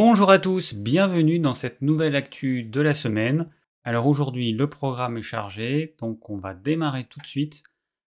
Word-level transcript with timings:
Bonjour 0.00 0.30
à 0.30 0.38
tous, 0.38 0.74
bienvenue 0.74 1.40
dans 1.40 1.54
cette 1.54 1.82
nouvelle 1.82 2.14
actu 2.14 2.62
de 2.62 2.80
la 2.80 2.94
semaine. 2.94 3.50
Alors 3.82 4.06
aujourd'hui 4.06 4.52
le 4.52 4.70
programme 4.70 5.16
est 5.16 5.22
chargé, 5.22 5.96
donc 5.98 6.30
on 6.30 6.38
va 6.38 6.54
démarrer 6.54 7.02
tout 7.02 7.18
de 7.18 7.26
suite 7.26 7.64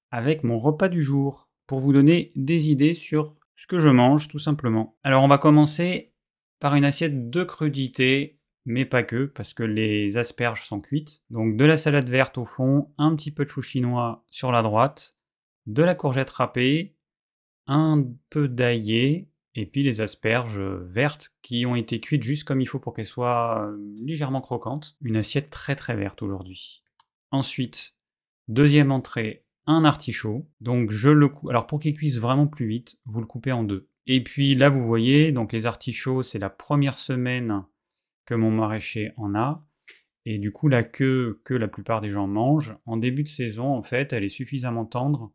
avec 0.10 0.46
mon 0.46 0.58
repas 0.58 0.88
du 0.88 1.04
jour 1.04 1.50
pour 1.68 1.80
vous 1.80 1.92
donner 1.92 2.30
des 2.38 2.72
idées 2.72 2.94
sur 2.94 3.36
ce 3.58 3.68
que 3.68 3.82
je 3.82 3.90
mange 3.90 4.30
tout 4.30 4.40
simplement. 4.40 4.96
Alors 5.04 5.22
on 5.22 5.28
va 5.28 5.38
commencer 5.38 6.14
par 6.62 6.76
une 6.76 6.86
assiette 6.86 7.30
de 7.30 7.44
crudités, 7.44 8.40
mais 8.64 8.86
pas 8.86 9.04
que, 9.04 9.26
parce 9.26 9.54
que 9.54 9.64
les 9.64 10.16
asperges 10.16 10.64
sont 10.64 10.80
cuites. 10.80 11.24
Donc 11.30 11.58
de 11.58 11.66
la 11.66 11.76
salade 11.76 12.08
verte 12.08 12.38
au 12.38 12.46
fond, 12.46 12.94
un 12.98 13.14
petit 13.18 13.32
peu 13.32 13.44
de 13.44 13.50
chou 13.50 13.62
chinois 13.62 14.24
sur 14.30 14.54
la 14.54 14.62
droite, 14.62 15.18
de 15.66 15.84
la 15.84 15.96
courgette 15.96 16.30
râpée, 16.30 16.96
un 17.68 18.06
peu 18.30 18.48
d'aillé, 18.48 19.31
et 19.56 19.66
puis 19.66 19.84
les 19.84 20.02
asperges 20.02 20.62
vertes 20.62 21.32
qui 21.42 21.66
ont 21.66 21.76
été 21.76 22.00
cuites 22.00 22.24
juste 22.24 22.46
comme 22.46 22.62
il 22.62 22.68
faut 22.68 22.80
pour 22.80 22.94
qu'elles 22.94 23.06
soient 23.06 23.68
euh, 23.68 23.78
légèrement 24.02 24.42
croquantes. 24.42 24.96
Une 25.02 25.18
assiette 25.18 25.50
très 25.50 25.76
très 25.76 25.96
verte 25.96 26.22
aujourd'hui. 26.22 26.84
Ensuite, 27.32 27.96
deuxième 28.48 28.92
entrée, 28.92 29.46
un 29.66 29.84
artichaut. 29.84 30.50
Donc 30.62 30.92
je 30.92 31.10
le 31.10 31.28
coupe. 31.28 31.50
Alors 31.50 31.68
pour 31.68 31.80
qu'il 31.80 31.94
cuise 31.94 32.20
vraiment 32.20 32.48
plus 32.48 32.68
vite, 32.68 33.00
vous 33.06 33.20
le 33.20 33.28
coupez 33.28 33.52
en 33.52 33.64
deux. 33.64 33.90
Et 34.08 34.24
puis 34.24 34.56
là 34.56 34.70
vous 34.70 34.86
voyez, 34.86 35.32
donc 35.32 35.52
les 35.52 35.66
artichauts, 35.66 36.24
c'est 36.24 36.40
la 36.40 36.50
première 36.50 36.98
semaine 36.98 37.64
que 38.26 38.36
mon 38.36 38.52
maraîcher 38.52 39.12
en 39.18 39.36
a. 39.36 39.66
Et 40.26 40.38
du 40.38 40.52
coup, 40.52 40.68
la 40.68 40.84
queue 40.84 41.42
que 41.44 41.56
la 41.56 41.68
plupart 41.68 42.00
des 42.00 42.12
gens 42.12 42.28
mangent, 42.28 42.78
en 42.86 42.98
début 42.98 43.24
de 43.24 43.28
saison, 43.28 43.74
en 43.74 43.82
fait, 43.82 44.14
elle 44.14 44.24
est 44.24 44.30
suffisamment 44.30 44.86
tendre 44.86 45.34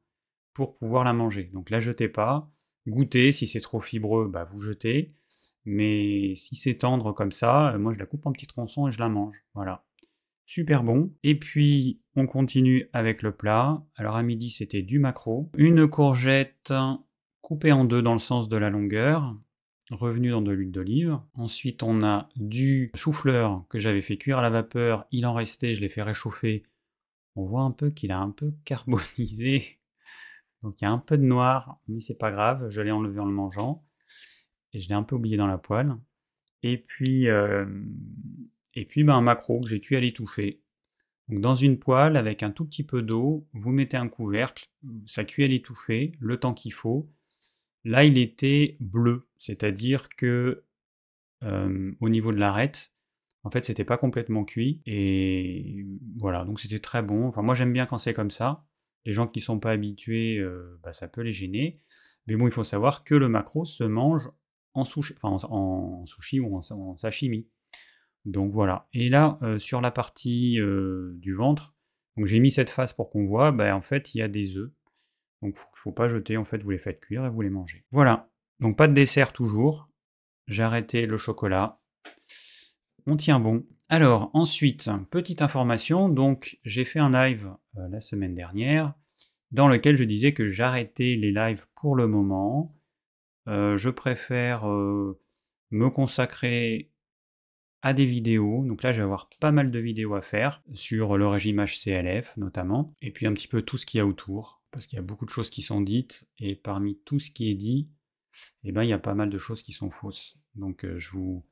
pour 0.54 0.74
pouvoir 0.74 1.02
la 1.02 1.12
manger. 1.12 1.51
Donc 1.52 1.70
la 1.70 1.80
jetez 1.80 2.09
pas 2.09 2.48
Goûtez, 2.86 3.32
si 3.32 3.46
c'est 3.46 3.60
trop 3.60 3.80
fibreux, 3.80 4.28
bah 4.28 4.45
vous 4.45 4.60
jetez. 4.60 5.14
Mais 5.64 6.34
si 6.36 6.54
c'est 6.54 6.76
tendre 6.76 7.12
comme 7.12 7.32
ça, 7.32 7.74
euh, 7.74 7.78
moi 7.78 7.92
je 7.92 7.98
la 7.98 8.06
coupe 8.06 8.24
en 8.26 8.32
petits 8.32 8.46
tronçons 8.46 8.88
et 8.88 8.92
je 8.92 9.00
la 9.00 9.09
mange. 9.09 9.45
Voilà. 9.54 9.84
Super 10.45 10.84
bon. 10.84 11.12
Et 11.24 11.37
puis 11.37 12.01
on 12.14 12.26
continue 12.26 12.88
avec 12.92 13.23
le 13.23 13.32
plat. 13.32 13.84
Alors 13.96 14.16
à 14.16 14.23
midi 14.23 14.51
c'était 14.51 14.82
du 14.82 15.01
maquereau. 15.01 15.51
Une 15.57 15.88
courgette 15.88 16.73
coupée 17.40 17.73
en 17.73 17.84
deux 17.84 18.01
dans 18.01 18.12
le 18.12 18.20
sens 18.20 18.48
de 18.48 18.57
la 18.57 18.70
longueur, 18.70 19.37
revenue 19.90 20.30
dans 20.30 20.42
de 20.42 20.52
l'huile 20.52 20.70
d'olive. 20.70 21.18
Ensuite 21.34 21.82
on 21.82 22.04
a 22.04 22.29
du 22.37 22.92
chou-fleur 22.95 23.64
que 23.68 23.80
j'avais 23.80 24.02
fait 24.02 24.16
cuire 24.16 24.38
à 24.38 24.42
la 24.42 24.51
vapeur. 24.51 25.07
Il 25.10 25.26
en 25.26 25.34
restait, 25.34 25.74
je 25.74 25.80
l'ai 25.80 25.88
fait 25.88 26.02
réchauffer. 26.02 26.62
On 27.34 27.45
voit 27.45 27.62
un 27.62 27.73
peu 27.73 27.90
qu'il 27.90 28.12
a 28.12 28.20
un 28.20 28.30
peu 28.30 28.54
carbonisé. 28.64 29.80
Donc 30.66 30.80
il 30.80 30.84
y 30.84 30.88
a 30.88 30.90
un 30.90 30.98
peu 30.98 31.16
de 31.16 31.22
noir, 31.22 31.78
mais 31.86 32.00
c'est 32.00 32.18
pas 32.18 32.32
grave, 32.32 32.68
je 32.70 32.80
l'ai 32.80 32.90
enlevé 32.90 33.20
en 33.20 33.24
le 33.24 33.32
mangeant. 33.32 33.86
Et 34.73 34.80
je 34.80 34.88
l'ai 34.88 34.96
un 34.96 35.04
peu 35.04 35.14
oublié 35.14 35.36
dans 35.36 35.46
la 35.46 35.58
poêle. 35.58 35.95
Et 36.64 36.76
puis, 36.76 37.28
euh, 37.28 37.64
et 38.74 38.84
puis 38.84 39.04
ben, 39.04 39.14
un 39.14 39.20
macro 39.20 39.60
que 39.60 39.68
j'ai 39.68 39.78
cuit 39.78 39.95
à 39.95 40.00
l'étouffée. 40.00 40.60
Donc 41.28 41.40
dans 41.40 41.54
une 41.54 41.78
poêle 41.78 42.16
avec 42.16 42.42
un 42.42 42.50
tout 42.50 42.64
petit 42.64 42.82
peu 42.82 43.00
d'eau, 43.00 43.46
vous 43.52 43.70
mettez 43.70 43.96
un 43.96 44.08
couvercle, 44.08 44.68
ça 45.06 45.23
cuit 45.23 45.45
à 45.45 45.46
l'étouffée, 45.46 46.10
le 46.18 46.36
temps 46.40 46.52
qu'il 46.52 46.73
faut. 46.73 47.08
Là, 47.84 48.02
il 48.02 48.18
était 48.18 48.76
bleu, 48.80 49.28
c'est-à-dire 49.38 50.08
que 50.08 50.64
euh, 51.45 51.92
au 52.01 52.08
niveau 52.08 52.32
de 52.32 52.38
l'arête, 52.38 52.90
en 53.45 53.51
fait, 53.51 53.64
c'était 53.64 53.84
pas 53.84 53.98
complètement 53.98 54.45
cuit. 54.45 54.82
Et 54.84 55.86
voilà, 56.16 56.45
donc 56.45 56.58
c'était 56.58 56.80
très 56.80 57.04
bon. 57.04 57.28
Enfin, 57.28 57.42
moi 57.42 57.54
j'aime 57.54 57.73
bien 57.73 57.86
quand 57.86 57.98
c'est 57.98 58.14
comme 58.14 58.32
ça. 58.32 58.65
Les 59.07 59.12
gens 59.12 59.29
qui 59.29 59.38
ne 59.38 59.45
sont 59.45 59.60
pas 59.60 59.71
habitués, 59.71 60.38
euh, 60.38 60.79
bah, 60.82 60.93
ça 60.93 61.07
peut 61.07 61.21
les 61.21 61.32
gêner. 61.32 61.79
Mais 62.26 62.35
bon, 62.35 62.49
il 62.49 62.52
faut 62.52 62.65
savoir 62.65 63.04
que 63.04 63.15
le 63.15 63.29
macro 63.29 63.65
se 63.65 63.85
mange 63.85 64.28
en 64.75 64.84
sushi, 64.84 66.41
ou 66.41 66.56
en, 66.56 66.97
sashimi. 66.97 67.48
Donc 68.25 68.53
voilà. 68.53 68.88
Et 68.93 69.09
là, 69.09 69.38
euh, 69.43 69.59
sur 69.59 69.81
la 69.81 69.93
partie 69.93 70.60
euh, 70.60 71.12
du 71.15 71.32
ventre, 71.32 71.75
donc 72.16 72.26
j'ai 72.26 72.41
mis 72.41 72.50
cette 72.50 72.69
face 72.69 72.93
pour 72.93 73.09
qu'on 73.09 73.25
voit, 73.25 73.53
bah, 73.53 73.75
en 73.76 73.81
fait, 73.81 74.15
il 74.15 74.19
y 74.19 74.22
a 74.22 74.28
des 74.28 74.56
œufs. 74.56 74.72
Donc 75.41 75.56
il 75.56 75.60
ne 75.60 75.76
faut 75.76 75.92
pas 75.92 76.09
jeter, 76.09 76.36
en 76.36 76.44
fait, 76.44 76.62
vous 76.62 76.70
les 76.70 76.78
faites 76.78 77.00
cuire 77.00 77.25
et 77.25 77.30
vous 77.30 77.42
les 77.42 77.50
mangez. 77.50 77.84
Voilà. 77.92 78.28
Donc 78.59 78.76
pas 78.76 78.88
de 78.88 78.92
dessert 78.92 79.32
toujours. 79.32 79.88
J'ai 80.48 80.64
arrêté 80.64 81.06
le 81.06 81.16
chocolat. 81.16 81.80
On 83.06 83.16
tient 83.16 83.38
bon. 83.38 83.64
Alors 83.88 84.30
ensuite, 84.34 84.91
petite 85.10 85.42
information, 85.42 86.09
donc 86.09 86.59
j'ai 86.64 86.84
fait 86.84 86.98
un 86.98 87.10
live 87.10 87.54
la 87.75 88.00
semaine 88.00 88.34
dernière 88.34 88.94
dans 89.50 89.68
lequel 89.68 89.96
je 89.96 90.04
disais 90.04 90.32
que 90.32 90.48
j'arrêtais 90.48 91.16
les 91.16 91.32
lives 91.32 91.66
pour 91.74 91.96
le 91.96 92.06
moment. 92.06 92.74
Euh, 93.48 93.76
je 93.76 93.90
préfère 93.90 94.68
euh, 94.68 95.20
me 95.70 95.88
consacrer 95.88 96.90
à 97.82 97.92
des 97.92 98.06
vidéos. 98.06 98.64
Donc 98.64 98.82
là, 98.82 98.92
je 98.92 98.98
vais 98.98 99.04
avoir 99.04 99.28
pas 99.40 99.52
mal 99.52 99.70
de 99.70 99.78
vidéos 99.78 100.14
à 100.14 100.22
faire 100.22 100.62
sur 100.72 101.16
le 101.16 101.28
régime 101.28 101.64
HCLF 101.64 102.36
notamment, 102.36 102.94
et 103.02 103.12
puis 103.12 103.26
un 103.26 103.32
petit 103.32 103.48
peu 103.48 103.62
tout 103.62 103.76
ce 103.76 103.86
qu'il 103.86 103.98
y 103.98 104.00
a 104.00 104.06
autour, 104.06 104.62
parce 104.72 104.86
qu'il 104.86 104.96
y 104.96 105.00
a 105.00 105.02
beaucoup 105.02 105.24
de 105.24 105.30
choses 105.30 105.50
qui 105.50 105.62
sont 105.62 105.80
dites, 105.80 106.28
et 106.38 106.56
parmi 106.56 106.98
tout 107.04 107.18
ce 107.18 107.30
qui 107.30 107.50
est 107.50 107.54
dit, 107.54 107.88
eh 108.64 108.72
ben, 108.72 108.82
il 108.82 108.88
y 108.88 108.92
a 108.92 108.98
pas 108.98 109.14
mal 109.14 109.30
de 109.30 109.38
choses 109.38 109.62
qui 109.62 109.72
sont 109.72 109.90
fausses. 109.90 110.36
Donc 110.56 110.84
je 110.96 111.10
vous 111.10 111.44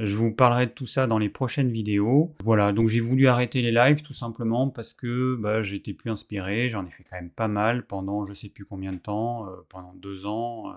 je 0.00 0.16
vous 0.16 0.32
parlerai 0.32 0.66
de 0.66 0.72
tout 0.72 0.86
ça 0.86 1.08
dans 1.08 1.18
les 1.18 1.28
prochaines 1.28 1.72
vidéos. 1.72 2.34
Voilà, 2.40 2.72
donc 2.72 2.88
j'ai 2.88 3.00
voulu 3.00 3.26
arrêter 3.26 3.62
les 3.62 3.72
lives 3.72 4.02
tout 4.02 4.12
simplement 4.12 4.68
parce 4.70 4.94
que 4.94 5.34
bah, 5.36 5.60
j'étais 5.60 5.92
plus 5.92 6.10
inspiré, 6.10 6.68
j'en 6.68 6.86
ai 6.86 6.90
fait 6.90 7.02
quand 7.02 7.16
même 7.16 7.30
pas 7.30 7.48
mal 7.48 7.84
pendant 7.84 8.24
je 8.24 8.32
sais 8.32 8.48
plus 8.48 8.64
combien 8.64 8.92
de 8.92 8.98
temps, 8.98 9.48
euh, 9.48 9.56
pendant 9.68 9.94
deux 9.94 10.24
ans. 10.24 10.72
Euh. 10.72 10.76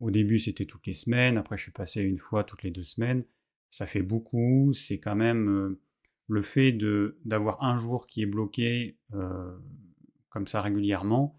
Au 0.00 0.10
début 0.10 0.40
c'était 0.40 0.64
toutes 0.64 0.86
les 0.86 0.94
semaines, 0.94 1.38
après 1.38 1.56
je 1.56 1.62
suis 1.62 1.72
passé 1.72 2.02
une 2.02 2.18
fois 2.18 2.42
toutes 2.42 2.64
les 2.64 2.72
deux 2.72 2.82
semaines. 2.82 3.24
Ça 3.70 3.86
fait 3.86 4.02
beaucoup, 4.02 4.72
c'est 4.74 4.98
quand 4.98 5.16
même 5.16 5.48
euh, 5.48 5.80
le 6.26 6.42
fait 6.42 6.76
d'avoir 7.24 7.62
un 7.62 7.78
jour 7.78 8.06
qui 8.06 8.22
est 8.22 8.26
bloqué 8.26 8.98
comme 10.30 10.46
ça 10.48 10.62
régulièrement, 10.62 11.38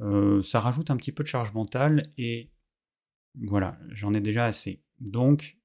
ça 0.00 0.60
rajoute 0.60 0.90
un 0.90 0.96
petit 0.96 1.12
peu 1.12 1.22
de 1.22 1.28
charge 1.28 1.54
mentale 1.54 2.02
et 2.18 2.50
voilà, 3.40 3.78
j'en 3.92 4.12
ai 4.14 4.20
déjà 4.20 4.44
assez. 4.44 4.82
Donc 4.98 5.56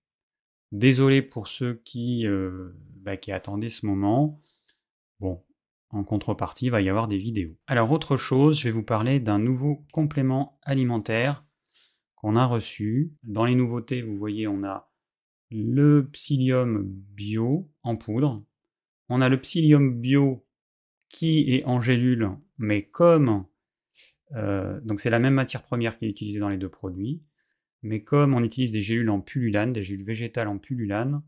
Désolé 0.72 1.22
pour 1.22 1.48
ceux 1.48 1.76
qui, 1.84 2.26
euh, 2.26 2.72
bah, 2.96 3.18
qui 3.18 3.32
attendaient 3.32 3.70
ce 3.70 3.86
moment. 3.86 4.40
Bon, 5.20 5.44
en 5.90 6.04
contrepartie, 6.04 6.68
il 6.68 6.72
va 6.72 6.82
y 6.82 6.90
avoir 6.90 7.08
des 7.08 7.18
vidéos. 7.18 7.58
Alors 7.68 7.92
autre 7.92 8.18
chose, 8.18 8.60
je 8.60 8.66
vais 8.66 8.72
vous 8.72 8.84
parler 8.84 9.20
d'un 9.20 9.40
nouveau 9.40 9.86
complément 9.92 10.58
alimentaire 10.64 11.46
qu'on 12.16 12.36
a 12.36 12.46
reçu. 12.46 13.14
Dans 13.24 13.46
les 13.46 13.56
nouveautés, 13.56 14.02
vous 14.02 14.18
voyez, 14.18 14.48
on 14.48 14.64
a 14.64 14.92
le 15.50 16.10
psyllium 16.12 16.84
bio 16.86 17.70
en 17.84 17.98
poudre. 17.98 18.44
On 19.10 19.20
a 19.20 19.28
le 19.28 19.42
psyllium 19.42 20.00
bio 20.00 20.46
qui 21.10 21.54
est 21.54 21.66
en 21.66 21.82
gélule, 21.82 22.30
mais 22.58 22.84
comme 22.84 23.46
euh, 24.36 24.80
donc 24.82 25.02
c'est 25.02 25.10
la 25.10 25.20
même 25.20 25.34
matière 25.34 25.64
première 25.64 25.98
qui 25.98 26.06
est 26.06 26.10
utilisée 26.10 26.40
dans 26.40 26.50
les 26.50 26.58
deux 26.58 26.70
produits. 26.70 27.22
Mais 27.84 28.04
comme 28.04 28.34
on 28.34 28.44
utilise 28.44 28.72
des 28.72 28.82
gélules 28.82 29.10
en 29.10 29.22
pullulane, 29.22 29.74
des 29.74 29.84
gélules 29.84 30.06
végétales 30.06 30.48
en 30.48 30.58
pullulane, 30.58 31.22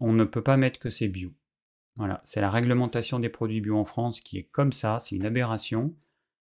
on 0.00 0.12
ne 0.12 0.24
peut 0.24 0.42
pas 0.42 0.56
mettre 0.56 0.78
que 0.78 0.90
c'est 0.90 1.08
bio. 1.08 1.32
Voilà, 1.96 2.20
c'est 2.24 2.40
la 2.40 2.50
réglementation 2.50 3.20
des 3.20 3.28
produits 3.28 3.60
bio 3.60 3.76
en 3.76 3.84
France 3.84 4.20
qui 4.20 4.38
est 4.38 4.44
comme 4.44 4.72
ça, 4.72 4.98
c'est 4.98 5.14
une 5.14 5.26
aberration. 5.26 5.94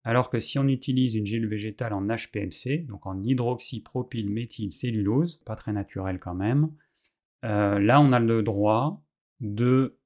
Alors 0.04 0.30
que 0.30 0.40
si 0.40 0.60
on 0.60 0.68
utilise 0.68 1.16
une 1.16 1.26
gélule 1.26 1.50
végétale 1.50 1.94
en 1.94 2.08
HPMC, 2.08 2.86
donc 2.86 3.06
en 3.06 3.22
hydroxypropylméthylcellulose, 3.22 5.38
pas 5.38 5.56
très 5.56 5.74
naturel 5.74 6.20
quand 6.20 6.36
même, 6.36 6.72
euh, 7.46 7.80
là 7.80 8.02
on 8.02 8.12
a 8.14 8.20
le 8.20 8.44
droit 8.44 9.04
de 9.40 9.98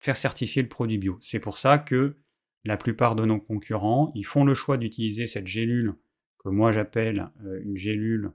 faire 0.00 0.16
certifier 0.16 0.62
le 0.62 0.68
produit 0.68 0.98
bio. 0.98 1.16
C'est 1.20 1.40
pour 1.40 1.58
ça 1.58 1.78
que 1.78 2.16
la 2.64 2.76
plupart 2.76 3.16
de 3.16 3.24
nos 3.24 3.40
concurrents, 3.40 4.12
ils 4.14 4.26
font 4.26 4.44
le 4.44 4.54
choix 4.54 4.76
d'utiliser 4.76 5.26
cette 5.26 5.46
gélule 5.46 5.94
moi 6.50 6.72
j'appelle 6.72 7.30
euh, 7.44 7.60
une 7.64 7.76
gélule 7.76 8.32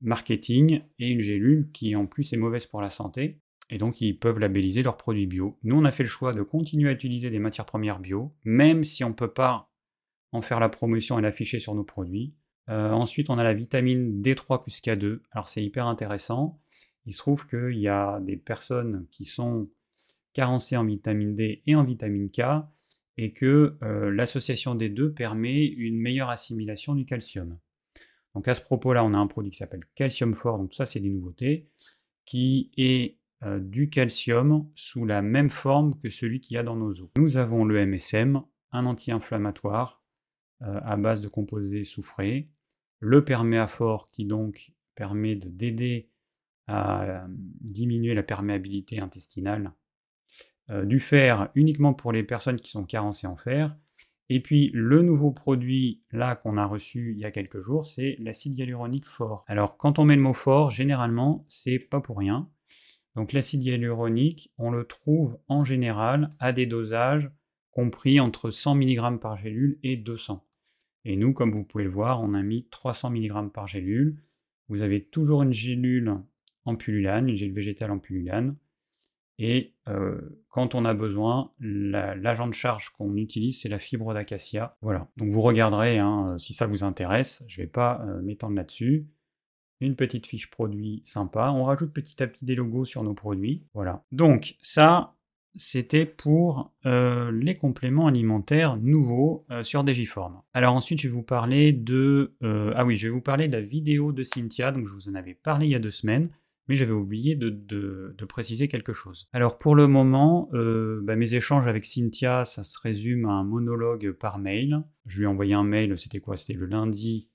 marketing 0.00 0.82
et 0.98 1.10
une 1.10 1.20
gélule 1.20 1.70
qui 1.72 1.96
en 1.96 2.06
plus 2.06 2.32
est 2.32 2.36
mauvaise 2.36 2.66
pour 2.66 2.80
la 2.80 2.90
santé. 2.90 3.40
Et 3.70 3.78
donc 3.78 4.00
ils 4.00 4.18
peuvent 4.18 4.38
labelliser 4.38 4.82
leurs 4.82 4.96
produits 4.96 5.26
bio. 5.26 5.58
Nous 5.62 5.76
on 5.76 5.84
a 5.84 5.92
fait 5.92 6.02
le 6.02 6.08
choix 6.08 6.32
de 6.32 6.42
continuer 6.42 6.90
à 6.90 6.92
utiliser 6.92 7.30
des 7.30 7.38
matières 7.38 7.64
premières 7.64 7.98
bio, 7.98 8.34
même 8.44 8.84
si 8.84 9.04
on 9.04 9.10
ne 9.10 9.14
peut 9.14 9.32
pas 9.32 9.70
en 10.32 10.42
faire 10.42 10.60
la 10.60 10.68
promotion 10.68 11.18
et 11.18 11.22
l'afficher 11.22 11.58
sur 11.58 11.74
nos 11.74 11.84
produits. 11.84 12.34
Euh, 12.68 12.90
ensuite 12.90 13.30
on 13.30 13.38
a 13.38 13.44
la 13.44 13.54
vitamine 13.54 14.20
D3 14.20 14.62
plus 14.62 14.80
K2. 14.80 15.20
Alors 15.30 15.48
c'est 15.48 15.62
hyper 15.62 15.86
intéressant. 15.86 16.60
Il 17.06 17.12
se 17.12 17.18
trouve 17.18 17.46
qu'il 17.46 17.78
y 17.78 17.88
a 17.88 18.20
des 18.20 18.36
personnes 18.36 19.06
qui 19.10 19.24
sont 19.24 19.70
carencées 20.32 20.76
en 20.76 20.84
vitamine 20.84 21.34
D 21.34 21.62
et 21.66 21.74
en 21.74 21.84
vitamine 21.84 22.30
K 22.30 22.42
et 23.16 23.32
que 23.32 23.76
euh, 23.82 24.10
l'association 24.10 24.74
des 24.74 24.88
deux 24.88 25.12
permet 25.12 25.64
une 25.64 25.98
meilleure 25.98 26.30
assimilation 26.30 26.94
du 26.94 27.04
calcium. 27.04 27.58
Donc 28.34 28.48
à 28.48 28.54
ce 28.54 28.60
propos-là, 28.60 29.04
on 29.04 29.14
a 29.14 29.18
un 29.18 29.26
produit 29.26 29.52
qui 29.52 29.58
s'appelle 29.58 29.84
Calcium 29.94 30.34
Fort, 30.34 30.58
donc 30.58 30.74
ça 30.74 30.86
c'est 30.86 31.00
des 31.00 31.10
nouveautés, 31.10 31.68
qui 32.24 32.70
est 32.76 33.18
euh, 33.44 33.60
du 33.60 33.90
calcium 33.90 34.68
sous 34.74 35.04
la 35.04 35.22
même 35.22 35.50
forme 35.50 35.98
que 36.00 36.08
celui 36.08 36.40
qu'il 36.40 36.56
y 36.56 36.58
a 36.58 36.62
dans 36.64 36.76
nos 36.76 37.00
os. 37.00 37.10
Nous 37.16 37.36
avons 37.36 37.64
le 37.64 37.86
MSM, 37.86 38.42
un 38.72 38.86
anti-inflammatoire 38.86 40.02
euh, 40.62 40.80
à 40.82 40.96
base 40.96 41.20
de 41.20 41.28
composés 41.28 41.84
soufrés, 41.84 42.50
le 42.98 43.24
perméaphore 43.24 44.10
qui 44.10 44.24
donc 44.24 44.72
permet 44.96 45.36
d'aider 45.36 46.10
à 46.66 47.26
diminuer 47.28 48.14
la 48.14 48.22
perméabilité 48.22 48.98
intestinale 48.98 49.74
du 50.68 50.98
fer 50.98 51.48
uniquement 51.54 51.94
pour 51.94 52.12
les 52.12 52.22
personnes 52.22 52.60
qui 52.60 52.70
sont 52.70 52.84
carencées 52.84 53.26
en 53.26 53.36
fer. 53.36 53.76
Et 54.30 54.40
puis 54.40 54.70
le 54.72 55.02
nouveau 55.02 55.30
produit 55.32 56.02
là 56.10 56.34
qu'on 56.34 56.56
a 56.56 56.64
reçu 56.64 57.12
il 57.12 57.18
y 57.18 57.24
a 57.26 57.30
quelques 57.30 57.60
jours, 57.60 57.86
c'est 57.86 58.16
l'acide 58.18 58.56
hyaluronique 58.56 59.06
fort. 59.06 59.44
Alors 59.48 59.76
quand 59.76 59.98
on 59.98 60.04
met 60.04 60.16
le 60.16 60.22
mot 60.22 60.32
fort, 60.32 60.70
généralement 60.70 61.44
c'est 61.48 61.78
pas 61.78 62.00
pour 62.00 62.18
rien. 62.18 62.48
Donc 63.14 63.32
l'acide 63.32 63.62
hyaluronique, 63.62 64.52
on 64.58 64.70
le 64.70 64.84
trouve 64.84 65.38
en 65.48 65.64
général 65.64 66.30
à 66.40 66.52
des 66.52 66.66
dosages 66.66 67.30
compris 67.70 68.18
entre 68.20 68.50
100 68.50 68.76
mg 68.76 69.20
par 69.20 69.36
gélule 69.36 69.78
et 69.82 69.96
200. 69.96 70.44
Et 71.04 71.16
nous, 71.16 71.32
comme 71.32 71.52
vous 71.52 71.64
pouvez 71.64 71.84
le 71.84 71.90
voir, 71.90 72.22
on 72.22 72.32
a 72.34 72.42
mis 72.42 72.66
300 72.70 73.10
mg 73.10 73.52
par 73.52 73.66
gélule. 73.66 74.14
Vous 74.68 74.80
avez 74.80 75.04
toujours 75.04 75.42
une 75.42 75.52
gélule 75.52 76.12
en 76.64 76.76
pullulane, 76.76 77.28
une 77.28 77.36
gélule 77.36 77.54
végétale 77.54 77.90
en 77.90 77.98
pullulane. 77.98 78.56
Et 79.38 79.74
quand 80.48 80.74
on 80.76 80.84
a 80.84 80.94
besoin, 80.94 81.50
l'agent 81.58 82.46
de 82.46 82.54
charge 82.54 82.90
qu'on 82.90 83.16
utilise, 83.16 83.60
c'est 83.60 83.68
la 83.68 83.80
fibre 83.80 84.14
d'acacia. 84.14 84.76
Voilà. 84.80 85.08
Donc 85.16 85.30
vous 85.30 85.40
regarderez 85.40 85.98
hein, 85.98 86.38
si 86.38 86.54
ça 86.54 86.66
vous 86.66 86.84
intéresse. 86.84 87.42
Je 87.48 87.60
ne 87.60 87.66
vais 87.66 87.70
pas 87.70 88.06
m'étendre 88.22 88.54
là-dessus. 88.54 89.08
Une 89.80 89.96
petite 89.96 90.28
fiche 90.28 90.50
produit 90.50 91.02
sympa. 91.04 91.50
On 91.50 91.64
rajoute 91.64 91.92
petit 91.92 92.22
à 92.22 92.28
petit 92.28 92.44
des 92.44 92.54
logos 92.54 92.84
sur 92.84 93.02
nos 93.02 93.14
produits. 93.14 93.62
Voilà. 93.74 94.04
Donc 94.12 94.54
ça, 94.62 95.16
c'était 95.56 96.06
pour 96.06 96.72
les 96.84 97.56
compléments 97.56 98.06
alimentaires 98.06 98.76
nouveaux 98.76 99.44
sur 99.62 99.82
Digiform. 99.82 100.42
Alors 100.52 100.76
ensuite, 100.76 101.00
je 101.00 101.08
vais 101.08 101.12
vous 101.14 101.24
parler 101.24 101.72
de... 101.72 102.36
ah 102.76 102.84
oui, 102.84 102.96
je 102.96 103.08
vais 103.08 103.12
vous 103.12 103.20
parler 103.20 103.48
de 103.48 103.52
la 103.52 103.60
vidéo 103.60 104.12
de 104.12 104.22
Cynthia. 104.22 104.70
Donc 104.70 104.86
je 104.86 104.94
vous 104.94 105.08
en 105.08 105.16
avais 105.16 105.34
parlé 105.34 105.66
il 105.66 105.70
y 105.70 105.74
a 105.74 105.80
deux 105.80 105.90
semaines 105.90 106.30
mais 106.68 106.76
j'avais 106.76 106.92
oublié 106.92 107.34
de, 107.36 108.14
préciser 108.28 108.68
quelque 108.68 108.92
chose. 108.92 109.28
Alors 109.32 109.58
pour 109.58 109.74
le 109.74 109.86
moment, 109.86 110.48
euh, 110.54 111.00
bah, 111.02 111.14
mes 111.16 111.34
échanges 111.34 111.66
avec 111.68 111.84
Cynthia, 111.84 112.44
ça 112.44 112.64
se 112.64 112.78
résume 112.80 113.26
à 113.26 113.32
un 113.32 113.44
monologue 113.44 114.12
par 114.12 114.38
mail. 114.38 114.82
Je 115.06 115.18
lui 115.18 115.24
ai 115.24 115.26
envoyé 115.26 115.52
un 115.54 115.64
mail, 115.64 115.98
c'était 115.98 116.20
quoi? 116.20 116.36
C'était 116.38 116.54
le 116.54 116.66
lundi, 116.66 117.28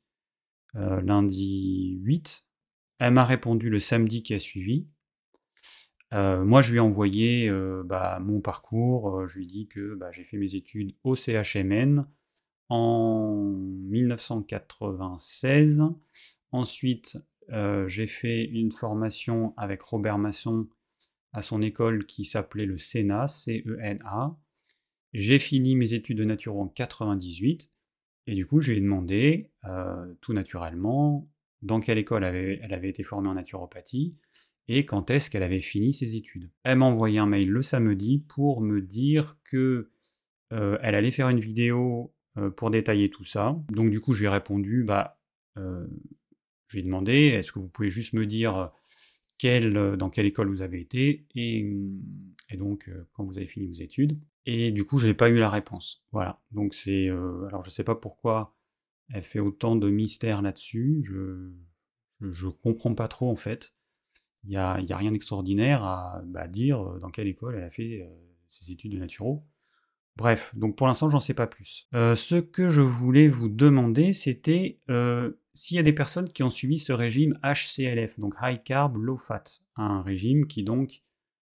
euh, 0.75 0.99
lundi 1.01 1.99
8. 2.01 2.45
Elle 2.97 3.13
m'a 3.13 3.23
répondu 3.23 3.69
le 3.69 3.79
samedi 3.79 4.23
qui 4.23 4.33
a 4.33 4.39
suivi. 4.39 4.87
Euh, 6.13 6.43
moi, 6.43 6.63
je 6.63 6.71
lui 6.71 6.77
ai 6.77 6.81
envoyé 6.81 7.51
bah, 7.85 8.19
mon 8.19 8.41
parcours. 8.41 9.27
je 9.27 9.37
lui 9.37 9.45
ai 9.45 9.47
dit 9.47 9.67
que 9.67 9.93
bah, 9.95 10.09
j'ai 10.11 10.23
fait 10.23 10.37
mes 10.37 10.55
études 10.55 10.95
au 11.03 11.15
CHMN 11.15 12.07
en 12.69 13.53
1996. 13.89 15.83
Ensuite, 16.51 17.19
euh, 17.51 17.87
j'ai 17.87 18.07
fait 18.07 18.43
une 18.45 18.71
formation 18.71 19.53
avec 19.57 19.81
Robert 19.81 20.17
Masson 20.17 20.67
à 21.33 21.41
son 21.41 21.61
école 21.61 22.05
qui 22.05 22.23
s'appelait 22.23 22.65
le 22.65 22.77
CENA, 22.77 23.27
C-E-N-A. 23.27 24.37
J'ai 25.13 25.39
fini 25.39 25.75
mes 25.75 25.93
études 25.93 26.19
de 26.19 26.23
nature 26.23 26.57
en 26.57 26.67
98 26.67 27.71
et 28.27 28.35
du 28.35 28.45
coup 28.45 28.59
je 28.59 28.71
lui 28.71 28.77
ai 28.77 28.81
demandé 28.81 29.51
euh, 29.65 30.13
tout 30.21 30.33
naturellement 30.33 31.27
dans 31.61 31.79
quelle 31.79 31.97
école 31.97 32.23
elle 32.23 32.73
avait 32.73 32.89
été 32.89 33.03
formée 33.03 33.27
en 33.27 33.33
naturopathie 33.33 34.15
et 34.67 34.85
quand 34.85 35.09
est-ce 35.09 35.31
qu'elle 35.31 35.43
avait 35.43 35.61
fini 35.61 35.93
ses 35.93 36.15
études. 36.15 36.51
Elle 36.63 36.77
m'a 36.77 36.85
envoyé 36.85 37.17
un 37.17 37.25
mail 37.25 37.49
le 37.49 37.63
samedi 37.63 38.19
pour 38.27 38.61
me 38.61 38.81
dire 38.81 39.37
que 39.43 39.89
euh, 40.53 40.77
elle 40.81 40.95
allait 40.95 41.11
faire 41.11 41.29
une 41.29 41.39
vidéo 41.39 42.13
pour 42.55 42.69
détailler 42.69 43.09
tout 43.09 43.25
ça. 43.25 43.59
Donc 43.69 43.89
du 43.89 43.99
coup 43.99 44.13
je 44.13 44.21
lui 44.21 44.27
ai 44.27 44.29
répondu 44.29 44.83
bah 44.83 45.19
je 46.69 46.77
lui 46.77 46.81
ai 46.81 46.85
demandé, 46.85 47.13
est-ce 47.13 47.51
que 47.51 47.59
vous 47.59 47.67
pouvez 47.67 47.89
juste 47.89 48.13
me 48.13 48.25
dire 48.25 48.71
quelle, 49.37 49.73
dans 49.97 50.09
quelle 50.09 50.27
école 50.27 50.49
vous 50.49 50.61
avez 50.61 50.79
été 50.79 51.25
et, 51.35 51.65
donc 52.57 52.89
quand 53.13 53.23
vous 53.23 53.37
avez 53.37 53.47
fini 53.47 53.67
vos 53.67 53.73
études. 53.73 54.19
Et 54.45 54.71
du 54.71 54.85
coup, 54.85 54.99
je 54.99 55.07
n'ai 55.07 55.13
pas 55.13 55.29
eu 55.29 55.37
la 55.37 55.49
réponse. 55.49 56.03
Voilà. 56.11 56.41
Donc 56.51 56.73
c'est, 56.73 57.09
alors 57.09 57.61
je 57.61 57.67
ne 57.67 57.71
sais 57.71 57.83
pas 57.83 57.95
pourquoi 57.95 58.55
elle 59.11 59.23
fait 59.23 59.39
autant 59.39 59.75
de 59.75 59.89
mystère 59.89 60.41
là-dessus. 60.41 61.01
Je, 61.03 61.51
je, 62.21 62.47
comprends 62.47 62.93
pas 62.93 63.07
trop 63.07 63.29
en 63.31 63.35
fait. 63.35 63.73
Il 64.43 64.49
n'y 64.49 64.57
a, 64.57 64.79
y 64.81 64.93
a, 64.93 64.97
rien 64.97 65.11
d'extraordinaire 65.11 65.83
à, 65.83 66.21
bah, 66.25 66.47
dire 66.47 66.97
dans 66.99 67.09
quelle 67.09 67.27
école 67.27 67.55
elle 67.55 67.63
a 67.63 67.69
fait 67.69 68.07
ses 68.47 68.71
études 68.71 68.93
de 68.93 68.97
naturo. 68.97 69.45
Bref, 70.15 70.53
donc 70.55 70.75
pour 70.75 70.87
l'instant, 70.87 71.09
j'en 71.09 71.19
sais 71.19 71.33
pas 71.33 71.47
plus. 71.47 71.87
ce 71.93 72.39
que 72.39 72.69
je 72.69 72.81
voulais 72.81 73.27
vous 73.27 73.49
demander, 73.49 74.13
c'était 74.13 74.79
s'il 75.59 75.75
y 75.75 75.79
a 75.79 75.83
des 75.83 75.91
personnes 75.91 76.29
qui 76.29 76.41
ont 76.41 76.49
suivi 76.49 76.79
ce 76.79 76.93
régime 76.93 77.37
HCLF, 77.43 78.17
donc 78.17 78.35
High 78.41 78.63
Carb 78.63 78.95
Low 78.95 79.17
Fat, 79.17 79.43
un 79.75 80.01
régime 80.01 80.47
qui 80.47 80.63
donc 80.63 81.03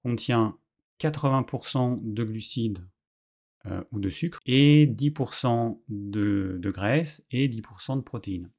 contient 0.02 0.58
80% 1.00 2.00
de 2.02 2.22
glucides 2.22 2.86
euh, 3.64 3.82
ou 3.92 4.00
de 4.00 4.10
sucre 4.10 4.40
et 4.44 4.86
10% 4.86 5.80
de, 5.88 6.58
de, 6.60 6.70
graisse 6.70 7.24
et 7.30 7.48
10% 7.48 7.96
de 7.96 8.02
protéines. 8.02 8.50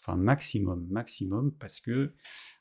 Enfin 0.00 0.16
maximum, 0.16 0.86
maximum, 0.88 1.52
parce 1.52 1.80
que 1.80 2.08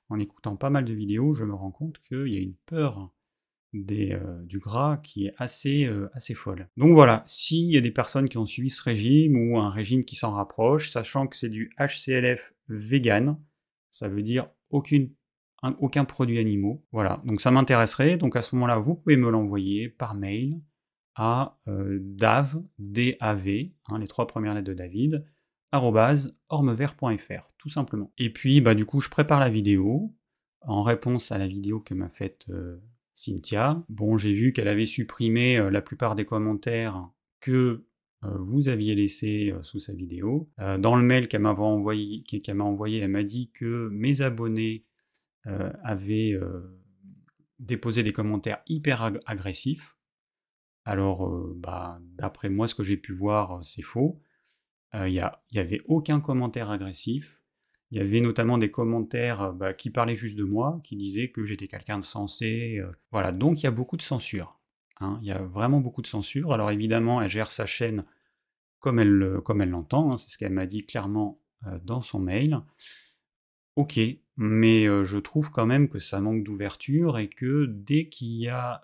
en 0.10 0.20
écoutant 0.20 0.58
pas 0.58 0.70
mal 0.70 0.84
de 0.84 0.94
vidéos, 0.94 1.34
je 1.34 1.46
me 1.46 1.56
rends 1.56 1.72
compte 1.72 2.02
qu'il 2.10 2.28
y 2.28 2.36
a 2.36 2.42
une 2.42 2.58
peur 2.66 3.10
euh, 3.74 4.44
du 4.44 4.60
gras 4.60 4.98
qui 4.98 5.28
est 5.28 5.34
assez, 5.38 5.86
euh, 5.86 6.10
assez 6.14 6.34
folle. 6.34 6.70
Donc 6.78 6.94
voilà, 6.94 7.24
s'il 7.28 7.70
y 7.70 7.78
a 7.78 7.82
des 7.82 7.92
personnes 7.92 8.30
qui 8.30 8.38
ont 8.38 8.46
suivi 8.46 8.70
ce 8.70 8.82
régime 8.82 9.36
ou 9.36 9.60
un 9.60 9.70
régime 9.70 10.06
qui 10.06 10.16
s'en 10.16 10.32
rapproche, 10.32 10.92
sachant 10.92 11.28
que 11.28 11.36
c'est 11.36 11.50
du 11.50 11.70
HCLF 11.78 12.54
vegan, 12.70 13.38
ça 13.92 14.08
veut 14.08 14.24
dire 14.24 14.50
aucun 14.72 16.06
produit 16.06 16.40
animaux. 16.40 16.86
Voilà, 16.92 17.22
donc 17.26 17.42
ça 17.42 17.52
m'intéresserait. 17.52 18.18
Donc 18.18 18.36
à 18.36 18.42
ce 18.42 18.56
moment-là, 18.56 18.78
vous 18.78 18.96
pouvez 18.96 19.18
me 19.18 19.30
l'envoyer 19.30 19.90
par 19.90 20.16
mail 20.16 20.62
à 21.16 21.60
euh, 21.68 22.00
dav, 22.02 22.64
D-A-V, 22.80 23.74
hein, 23.88 24.00
les 24.00 24.08
trois 24.08 24.28
premières 24.28 24.54
lettres 24.54 24.70
de 24.70 24.74
David, 24.74 25.26
ormevert.fr, 25.74 27.48
tout 27.58 27.70
simplement. 27.70 28.14
Et 28.18 28.32
puis, 28.32 28.62
bah, 28.62 28.76
du 28.76 28.86
coup, 28.86 29.02
je 29.02 29.10
prépare 29.10 29.40
la 29.40 29.50
vidéo 29.50 30.16
en 30.62 30.84
réponse 30.84 31.32
à 31.32 31.38
la 31.38 31.48
vidéo 31.48 31.82
que 31.82 31.94
m'a 31.94 32.10
faite 32.10 32.46
Cynthia. 33.18 33.84
Bon, 33.90 34.20
j'ai 34.20 34.32
vu 34.32 34.54
qu'elle 34.54 34.68
avait 34.68 34.86
supprimé 34.86 35.58
euh, 35.58 35.72
la 35.72 35.82
plupart 35.82 36.14
des 36.14 36.24
commentaires 36.24 37.10
que 37.40 37.84
euh, 38.24 38.38
vous 38.38 38.70
aviez 38.70 38.94
laissés 38.94 39.52
euh, 39.52 39.64
sous 39.64 39.80
sa 39.80 39.94
vidéo. 39.94 40.52
dans 40.58 40.96
le 40.96 41.02
mail 41.02 41.28
qu'elle 41.28 41.42
m'a 41.42 41.50
envoyé, 41.50 42.24
elle 43.00 43.10
m'a 43.10 43.24
dit 43.24 43.50
que 43.52 43.90
mes 43.92 44.22
abonnés 44.22 44.86
avaient 45.46 46.38
déposé 47.58 48.04
des 48.04 48.12
commentaires 48.12 48.62
hyper 48.68 49.14
agressifs. 49.26 49.98
Alors, 50.84 51.50
bah, 51.56 52.02
d'après 52.18 52.50
moi, 52.50 52.68
ce 52.68 52.76
que 52.76 52.84
j'ai 52.84 52.98
pu 52.98 53.14
voir, 53.14 53.64
c'est 53.64 53.82
faux. 53.82 54.22
Il 54.94 55.14
n'y 55.54 55.60
avait 55.60 55.82
aucun 55.86 56.20
commentaire 56.20 56.70
agressif. 56.70 57.44
Il 57.92 57.98
y 57.98 58.02
avait 58.02 58.20
notamment 58.20 58.58
des 58.58 58.70
commentaires 58.70 59.42
euh, 59.42 59.52
bah, 59.52 59.74
qui 59.74 59.90
parlaient 59.90 60.16
juste 60.16 60.38
de 60.38 60.44
moi, 60.44 60.82
qui 60.84 60.96
disaient 60.96 61.30
que 61.30 61.46
j'étais 61.46 61.68
quelqu'un 61.68 62.00
de 62.00 62.04
sensé. 62.04 62.80
Euh. 62.80 62.92
voilà, 63.12 63.32
donc 63.32 63.62
il 63.62 63.64
y 63.64 63.68
a 63.68 63.72
beaucoup 63.72 63.98
de 63.98 64.02
censure. 64.02 64.60
Hein. 65.00 65.18
Il 65.22 65.28
y 65.28 65.32
a 65.32 65.42
vraiment 65.42 65.80
beaucoup 65.80 66.02
de 66.02 66.08
censure. 66.08 66.54
Alors 66.54 66.72
évidemment, 66.72 67.22
elle 67.22 67.30
gère 67.30 67.52
sa 67.52 67.66
chaîne 67.66 68.06
comme 68.80 69.00
elle 69.00 69.70
l'entend. 69.70 70.12
Hein. 70.12 70.18
C'est 70.18 70.30
ce 70.30 70.38
qu'elle 70.38 70.52
m'a 70.52 70.66
dit 70.66 70.86
clairement 70.86 71.42
euh, 71.66 71.80
dans 71.84 72.02
son 72.02 72.20
mail. 72.20 72.62
Ok, 73.76 74.00
mais 74.38 74.86
je 74.86 75.18
trouve 75.20 75.52
quand 75.52 75.68
même 75.68 75.88
que 75.88 76.00
ça 76.00 76.20
manque 76.20 76.44
d'ouverture 76.44 77.20
et 77.20 77.28
que 77.30 77.66
dès 77.68 78.10
qu'il 78.10 78.30
y 78.30 78.48
a 78.48 78.84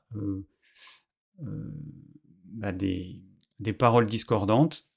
bah, 1.40 2.72
des 2.72 3.74
paroles 3.76 4.06
discordantes, 4.06 4.88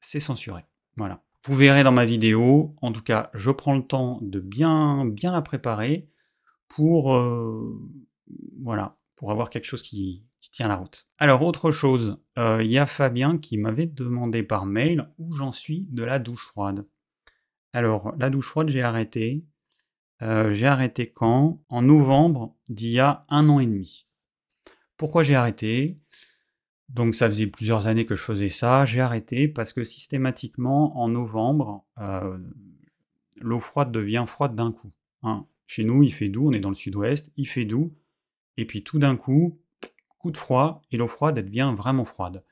c'est 0.00 0.20
censuré. 0.20 0.66
Voilà. 0.98 1.24
Vous 1.46 1.54
verrez 1.56 1.84
dans 1.84 1.92
ma 1.92 2.06
vidéo, 2.06 2.74
en 2.80 2.90
tout 2.90 3.02
cas, 3.02 3.30
je 3.34 3.50
prends 3.50 3.76
le 3.76 3.86
temps 3.86 4.18
de 4.22 4.40
bien, 4.40 5.04
bien 5.04 5.30
la 5.30 5.42
préparer 5.42 6.08
pour, 6.68 7.14
euh, 7.14 7.78
voilà, 8.62 8.96
pour 9.14 9.30
avoir 9.30 9.50
quelque 9.50 9.66
chose 9.66 9.82
qui, 9.82 10.24
tient 10.52 10.68
la 10.68 10.76
route. 10.76 11.06
Alors, 11.18 11.42
autre 11.42 11.70
chose, 11.72 12.18
euh, 12.38 12.62
il 12.62 12.70
y 12.70 12.78
a 12.78 12.86
Fabien 12.86 13.38
qui 13.38 13.58
m'avait 13.58 13.86
demandé 13.86 14.42
par 14.44 14.66
mail 14.66 15.10
où 15.18 15.32
j'en 15.32 15.50
suis 15.50 15.88
de 15.90 16.04
la 16.04 16.20
douche 16.20 16.46
froide. 16.46 16.86
Alors, 17.72 18.14
la 18.18 18.30
douche 18.30 18.50
froide, 18.50 18.68
j'ai 18.68 18.82
arrêté. 18.82 19.42
Euh, 20.22 20.52
j'ai 20.52 20.66
arrêté 20.66 21.10
quand? 21.10 21.60
En 21.68 21.82
novembre 21.82 22.54
d'il 22.68 22.90
y 22.90 23.00
a 23.00 23.24
un 23.30 23.48
an 23.48 23.58
et 23.58 23.66
demi. 23.66 24.06
Pourquoi 24.96 25.24
j'ai 25.24 25.34
arrêté? 25.34 25.98
Donc 26.88 27.14
ça 27.14 27.28
faisait 27.28 27.46
plusieurs 27.46 27.86
années 27.86 28.06
que 28.06 28.14
je 28.14 28.22
faisais 28.22 28.50
ça, 28.50 28.84
j'ai 28.84 29.00
arrêté 29.00 29.48
parce 29.48 29.72
que 29.72 29.84
systématiquement 29.84 30.98
en 30.98 31.08
novembre, 31.08 31.84
euh, 31.98 32.38
l'eau 33.40 33.60
froide 33.60 33.90
devient 33.90 34.24
froide 34.26 34.54
d'un 34.54 34.72
coup. 34.72 34.92
Hein. 35.22 35.46
Chez 35.66 35.84
nous, 35.84 36.02
il 36.02 36.12
fait 36.12 36.28
doux, 36.28 36.48
on 36.48 36.52
est 36.52 36.60
dans 36.60 36.68
le 36.68 36.74
sud-ouest, 36.74 37.32
il 37.36 37.48
fait 37.48 37.64
doux, 37.64 37.94
et 38.56 38.66
puis 38.66 38.84
tout 38.84 38.98
d'un 38.98 39.16
coup, 39.16 39.58
coup 40.18 40.30
de 40.30 40.36
froid, 40.36 40.82
et 40.90 40.96
l'eau 40.96 41.08
froide 41.08 41.36
devient 41.36 41.74
vraiment 41.76 42.04
froide. 42.04 42.44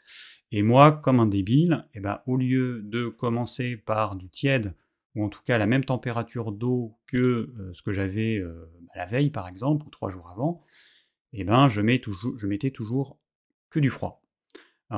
Et 0.50 0.62
moi, 0.62 0.92
comme 0.92 1.20
un 1.20 1.26
débile, 1.26 1.86
eh 1.94 2.00
ben, 2.00 2.20
au 2.26 2.36
lieu 2.36 2.82
de 2.82 3.08
commencer 3.08 3.76
par 3.76 4.16
du 4.16 4.28
tiède, 4.28 4.74
ou 5.14 5.24
en 5.24 5.28
tout 5.28 5.42
cas 5.42 5.58
la 5.58 5.66
même 5.66 5.84
température 5.84 6.52
d'eau 6.52 6.96
que 7.06 7.16
euh, 7.58 7.70
ce 7.74 7.82
que 7.82 7.92
j'avais 7.92 8.38
euh, 8.38 8.70
la 8.94 9.04
veille 9.06 9.30
par 9.30 9.46
exemple, 9.46 9.86
ou 9.86 9.90
trois 9.90 10.10
jours 10.10 10.28
avant, 10.30 10.60
eh 11.32 11.44
ben, 11.44 11.68
je, 11.68 11.80
mets 11.80 11.98
toujours, 11.98 12.36
je 12.38 12.46
mettais 12.46 12.70
toujours 12.70 13.18
que 13.70 13.78
du 13.78 13.90
froid. 13.90 14.21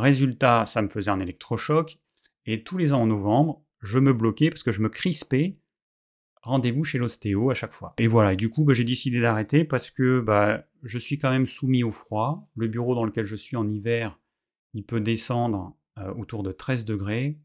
Résultat, 0.01 0.67
ça 0.67 0.83
me 0.83 0.89
faisait 0.89 1.11
un 1.11 1.21
électrochoc, 1.21 1.99
et 2.47 2.65
tous 2.65 2.77
les 2.79 2.93
ans 2.93 3.03
en 3.03 3.07
novembre, 3.07 3.65
je 3.81 3.99
me 3.99 4.13
bloquais 4.13 4.51
parce 4.51 4.63
que 4.63 4.73
je 4.73 4.81
me 4.81 4.89
crispais. 4.89 5.59
Rendez-vous 6.43 6.85
chez 6.85 6.99
l'ostéo 6.99 7.51
à 7.51 7.55
chaque 7.55 7.73
fois. 7.73 7.95
Et 7.99 8.07
voilà, 8.07 8.35
du 8.35 8.51
coup, 8.51 8.65
bah, 8.65 8.75
j'ai 8.75 8.85
décidé 8.85 9.21
d'arrêter 9.21 9.65
parce 9.65 9.91
que 9.91 10.21
bah, 10.21 10.67
je 10.83 10.99
suis 10.99 11.19
quand 11.19 11.31
même 11.31 11.47
soumis 11.47 11.85
au 11.85 11.93
froid. 11.93 12.51
Le 12.57 12.69
bureau 12.69 12.95
dans 12.95 13.05
lequel 13.05 13.25
je 13.25 13.37
suis 13.37 13.57
en 13.57 13.67
hiver, 13.69 14.19
il 14.75 14.85
peut 14.85 15.01
descendre 15.01 15.77
euh, 15.99 16.13
autour 16.15 16.43
de 16.43 16.53
13 16.53 16.85
degrés. 16.85 17.39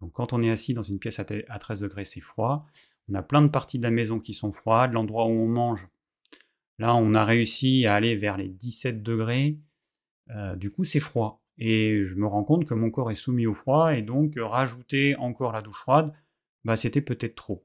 Donc 0.00 0.12
quand 0.12 0.32
on 0.32 0.42
est 0.42 0.50
assis 0.50 0.74
dans 0.74 0.82
une 0.82 0.98
pièce 0.98 1.18
à 1.18 1.24
13 1.24 1.80
degrés, 1.80 2.04
c'est 2.04 2.20
froid. 2.20 2.64
On 3.08 3.14
a 3.14 3.22
plein 3.22 3.42
de 3.42 3.48
parties 3.48 3.78
de 3.78 3.82
la 3.82 3.90
maison 3.90 4.20
qui 4.20 4.32
sont 4.32 4.52
froides. 4.52 4.92
L'endroit 4.92 5.26
où 5.26 5.30
on 5.30 5.48
mange, 5.48 5.88
là, 6.78 6.94
on 6.94 7.14
a 7.14 7.24
réussi 7.24 7.86
à 7.86 7.96
aller 7.96 8.14
vers 8.14 8.36
les 8.36 8.48
17 8.48 9.02
degrés. 9.02 9.58
Euh, 10.30 10.54
du 10.54 10.70
coup, 10.70 10.84
c'est 10.84 11.00
froid. 11.00 11.42
Et 11.58 12.06
je 12.06 12.14
me 12.14 12.26
rends 12.26 12.44
compte 12.44 12.64
que 12.66 12.74
mon 12.74 12.90
corps 12.90 13.10
est 13.10 13.16
soumis 13.16 13.46
au 13.46 13.54
froid, 13.54 13.94
et 13.94 14.02
donc 14.02 14.34
rajouter 14.38 15.16
encore 15.16 15.52
la 15.52 15.62
douche 15.62 15.80
froide, 15.80 16.12
bah, 16.64 16.76
c'était 16.76 17.00
peut-être 17.00 17.34
trop. 17.34 17.60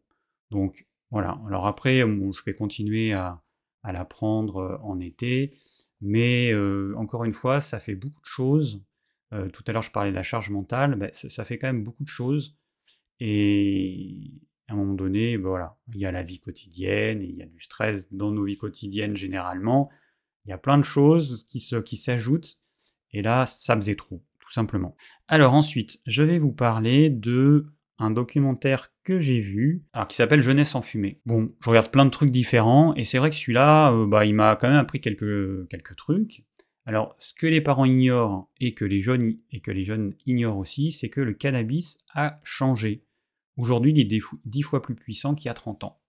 Donc 0.52 0.86
voilà. 1.12 1.40
Alors 1.48 1.68
après, 1.68 2.00
je 2.00 2.46
vais 2.46 2.56
continuer 2.56 3.14
à, 3.14 3.42
la 3.84 4.06
prendre 4.06 4.58
euh, 4.58 4.78
en 4.82 5.00
été, 5.00 5.54
mais 6.02 6.54
encore 6.96 7.26
une 7.26 7.34
fois, 7.34 7.62
ça 7.62 7.80
fait 7.80 7.96
beaucoup 7.96 8.22
de 8.22 8.26
choses 8.26 8.82
euh, 9.34 9.50
tout 9.50 9.64
à 9.68 9.72
l'heure, 9.72 9.82
je 9.82 9.92
parlais 9.92 10.12
de 10.12 10.16
la 10.16 10.24
charge 10.24 10.50
mentale, 10.50 10.96
bah, 10.96 11.10
ça, 11.12 11.44
fait 11.44 11.58
quand 11.58 11.68
même 11.68 11.84
beaucoup 11.84 12.04
de 12.04 12.10
choses. 12.10 12.56
Et 13.20 14.32
à 14.68 14.74
un 14.74 14.76
moment 14.76 14.94
donné, 14.94 15.38
bah, 15.38 15.50
voilà, 15.50 15.78
il 15.94 16.00
y 16.00 16.06
a 16.06 16.12
la 16.12 16.24
vie 16.24 16.40
quotidienne, 16.40 17.24
il 17.24 17.36
y 17.36 17.42
a 17.42 17.46
du 17.46 17.60
stress 17.60 18.12
dans 18.12 18.32
nos 18.32 18.44
vies 18.44 18.58
quotidiennes 18.58 19.16
généralement. 19.16 19.90
Il 20.46 20.50
y 20.50 20.54
a 20.54 20.58
plein 20.58 20.78
de 20.78 20.84
choses 20.84 21.46
qui, 21.48 21.64
qui 21.86 21.98
s'ajoutent. 21.98 22.60
Et 23.14 23.22
là, 23.22 23.46
ça 23.46 23.76
faisait 23.76 23.96
trop, 23.96 24.24
tout 24.40 24.52
simplement. 24.52 24.96
Alors 25.28 25.54
ensuite, 25.54 26.00
je 26.06 26.24
vais 26.24 26.40
vous 26.40 26.52
parler 26.52 27.10
de 27.10 27.68
un 28.00 28.12
documentaire 28.12 28.90
que 29.04 29.20
j'ai 29.20 29.40
vu, 29.40 29.86
qui 30.10 30.16
s'appelle 30.16 30.42
Jeunesse 30.42 30.76
en 30.76 30.82
fumée. 30.82 31.22
Bon, 31.26 31.54
je 31.62 31.70
regarde 31.70 31.92
plein 31.92 32.06
de 32.06 32.10
trucs 32.10 32.32
différents, 32.32 32.94
et 32.96 33.04
c'est 33.04 33.18
vrai 33.18 33.30
que 33.30 33.36
celui-là, 33.36 33.94
euh, 33.94 34.08
bah, 34.08 34.26
il 34.26 34.34
m'a 34.34 34.56
quand 34.56 34.68
même 34.68 34.78
appris 34.78 35.00
quelques, 35.00 35.68
quelques 35.70 35.96
trucs. 35.96 36.44
Alors, 36.86 37.16
ce 37.18 37.34
que 37.34 37.48
les 37.48 37.62
parents 37.62 37.86
ignorent 37.86 38.50
et 38.60 38.74
que 38.74 38.84
les 38.84 39.00
jeunes, 39.00 39.38
et 39.52 39.62
que 39.62 39.72
les 39.72 39.86
jeunes 39.86 40.16
ignorent 40.26 40.58
aussi, 40.58 40.92
c'est 40.92 41.10
que 41.10 41.22
le 41.22 41.34
cannabis 41.34 41.98
a 42.14 42.40
changé. 42.44 43.06
Aujourd'hui, 43.56 43.92
il 43.96 44.00
est 44.00 44.22
dix 44.46 44.62
fois 44.64 44.82
plus 44.82 44.96
puissant 44.96 45.36
qu'il 45.36 45.46
y 45.46 45.50
a 45.50 45.54
30 45.54 45.86
ans. 45.86 46.02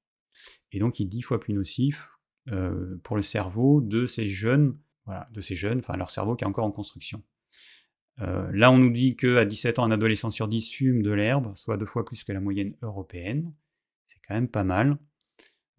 Et 0.72 0.78
donc, 0.78 0.98
il 0.98 1.04
est 1.04 1.08
dix 1.08 1.22
fois 1.22 1.38
plus 1.38 1.54
nocif 1.54 2.08
euh, 2.50 2.98
pour 3.04 3.14
le 3.14 3.22
cerveau 3.22 3.80
de 3.80 4.06
ces 4.06 4.26
jeunes, 4.26 4.76
de 5.06 5.40
ces 5.40 5.54
jeunes, 5.54 5.78
enfin 5.78 5.96
leur 5.96 6.10
cerveau 6.10 6.34
qui 6.36 6.44
est 6.44 6.46
encore 6.46 6.64
en 6.64 6.70
construction. 6.70 7.22
Euh, 8.20 8.50
là, 8.52 8.70
on 8.70 8.78
nous 8.78 8.90
dit 8.90 9.16
qu'à 9.16 9.44
17 9.44 9.78
ans, 9.78 9.84
un 9.84 9.90
adolescent 9.90 10.30
sur 10.30 10.48
10 10.48 10.70
fume 10.70 11.02
de 11.02 11.10
l'herbe, 11.10 11.52
soit 11.56 11.76
deux 11.76 11.86
fois 11.86 12.04
plus 12.04 12.24
que 12.24 12.32
la 12.32 12.40
moyenne 12.40 12.74
européenne. 12.82 13.52
C'est 14.06 14.18
quand 14.26 14.34
même 14.34 14.48
pas 14.48 14.64
mal. 14.64 14.98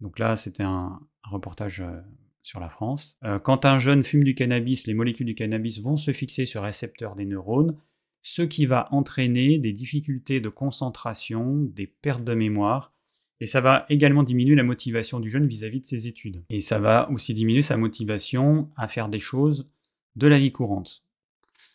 Donc 0.00 0.18
là, 0.18 0.36
c'était 0.36 0.62
un, 0.62 1.00
reportage 1.24 1.80
euh, 1.80 2.00
sur 2.42 2.60
la 2.60 2.68
France. 2.68 3.18
Euh, 3.24 3.38
quand 3.38 3.64
un 3.64 3.78
jeune 3.78 4.04
fume 4.04 4.22
du 4.22 4.34
cannabis, 4.34 4.86
les 4.86 4.94
molécules 4.94 5.26
du 5.26 5.34
cannabis 5.34 5.80
vont 5.80 5.96
se 5.96 6.12
fixer 6.12 6.44
sur 6.44 6.60
le 6.60 6.66
récepteur 6.66 7.16
des 7.16 7.24
neurones, 7.24 7.76
ce 8.22 8.42
qui 8.42 8.66
va 8.66 8.88
entraîner 8.92 9.58
des 9.58 9.72
difficultés 9.72 10.40
de 10.40 10.48
concentration, 10.48 11.54
des 11.62 11.86
pertes 11.86 12.24
de 12.24 12.34
mémoire, 12.34 12.92
et 13.40 13.46
ça 13.46 13.60
va 13.60 13.84
également 13.88 14.22
diminuer 14.22 14.54
la 14.54 14.62
motivation 14.62 15.20
du 15.20 15.28
jeune 15.28 15.46
vis-à-vis 15.46 15.80
de 15.80 15.86
ses 15.86 16.06
études. 16.06 16.44
Et 16.48 16.60
ça 16.60 16.78
va 16.78 17.10
aussi 17.10 17.34
diminuer 17.34 17.62
sa 17.62 17.76
motivation 17.76 18.68
à 18.76 18.88
faire 18.88 19.08
des 19.08 19.18
choses 19.18 19.70
de 20.16 20.26
la 20.26 20.38
vie 20.38 20.52
courante. 20.52 21.04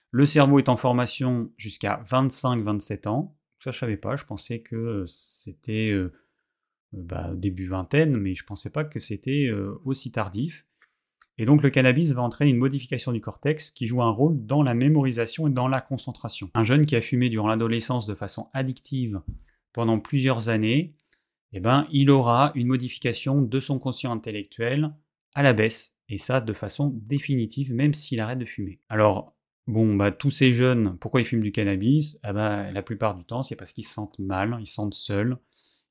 Le 0.09 0.25
cerveau 0.25 0.59
est 0.59 0.69
en 0.69 0.75
formation 0.75 1.51
jusqu'à 1.57 2.03
25-27 2.07 3.07
ans. 3.07 3.37
Ça, 3.59 3.71
je 3.71 3.79
savais 3.79 3.97
pas. 3.97 4.15
Je 4.15 4.25
pensais 4.25 4.59
que 4.59 5.05
c'était 5.07 5.91
euh, 5.91 6.11
euh, 6.93 7.03
bah, 7.03 7.31
début 7.35 7.67
vingtaine, 7.67 8.17
mais 8.17 8.33
je 8.33 8.43
ne 8.43 8.47
pensais 8.47 8.71
pas 8.71 8.83
que 8.83 8.99
c'était 8.99 9.47
euh, 9.47 9.79
aussi 9.85 10.11
tardif. 10.11 10.65
Et 11.37 11.45
donc 11.45 11.63
le 11.63 11.69
cannabis 11.69 12.11
va 12.11 12.21
entraîner 12.21 12.51
une 12.51 12.57
modification 12.57 13.11
du 13.11 13.21
cortex 13.21 13.71
qui 13.71 13.87
joue 13.87 14.01
un 14.01 14.11
rôle 14.11 14.45
dans 14.45 14.63
la 14.63 14.73
mémorisation 14.73 15.47
et 15.47 15.51
dans 15.51 15.67
la 15.67 15.79
concentration. 15.79 16.51
Un 16.53 16.65
jeune 16.65 16.85
qui 16.85 16.95
a 16.95 17.01
fumé 17.01 17.29
durant 17.29 17.47
l'adolescence 17.47 18.05
de 18.05 18.13
façon 18.13 18.49
addictive 18.53 19.21
pendant 19.71 19.97
plusieurs 19.99 20.49
années, 20.49 20.93
eh 21.53 21.59
ben, 21.59 21.87
il 21.91 22.09
aura 22.09 22.51
une 22.55 22.67
modification 22.67 23.41
de 23.41 23.59
son 23.59 23.79
conscient 23.79 24.11
intellectuel 24.11 24.93
à 25.33 25.43
la 25.43 25.53
baisse, 25.53 25.95
et 26.09 26.17
ça 26.17 26.41
de 26.41 26.53
façon 26.53 26.91
définitive, 26.93 27.73
même 27.73 27.93
s'il 27.93 28.19
arrête 28.19 28.39
de 28.39 28.45
fumer. 28.45 28.79
Alors, 28.89 29.35
bon, 29.67 29.95
bah, 29.95 30.11
tous 30.11 30.31
ces 30.31 30.53
jeunes, 30.53 30.97
pourquoi 30.99 31.21
ils 31.21 31.25
fument 31.25 31.43
du 31.43 31.51
cannabis? 31.51 32.19
Eh 32.27 32.33
ben, 32.33 32.71
La 32.71 32.81
plupart 32.81 33.15
du 33.15 33.23
temps, 33.23 33.43
c'est 33.43 33.55
parce 33.55 33.73
qu'ils 33.73 33.85
se 33.85 33.93
sentent 33.93 34.19
mal, 34.19 34.57
ils 34.59 34.67
se 34.67 34.73
sentent 34.73 34.93
seuls, 34.93 35.37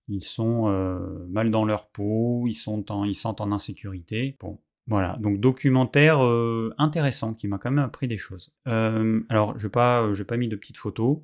ils 0.09 0.23
sont 0.23 0.69
euh, 0.69 1.27
mal 1.29 1.51
dans 1.51 1.65
leur 1.65 1.89
peau, 1.89 2.45
ils, 2.47 2.55
sont 2.55 2.91
en, 2.91 3.11
sentent 3.13 3.41
en 3.41 3.53
insécurité. 3.53 4.37
Bon, 4.41 4.59
voilà, 4.87 5.17
donc 5.21 5.39
documentaire 5.39 6.25
euh, 6.25 6.75
intéressant 6.77 7.33
qui 7.33 7.47
m'a 7.47 7.59
quand 7.59 7.71
même 7.71 7.85
appris 7.85 8.09
des 8.09 8.17
choses. 8.17 8.51
Euh, 8.67 9.23
alors, 9.29 9.59
je 9.59 9.67
n'ai 9.67 9.71
pas, 9.71 10.11
pas 10.27 10.37
mis 10.37 10.49
de 10.49 10.57
petites 10.57 10.79
photos. 10.79 11.19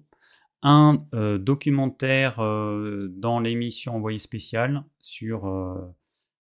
Un 0.63 0.99
documentaire 1.39 2.39
dans 2.39 3.41
l'émission 3.41 3.97
Envoyé 3.97 4.19
spécial 4.19 4.85
sur 5.01 5.47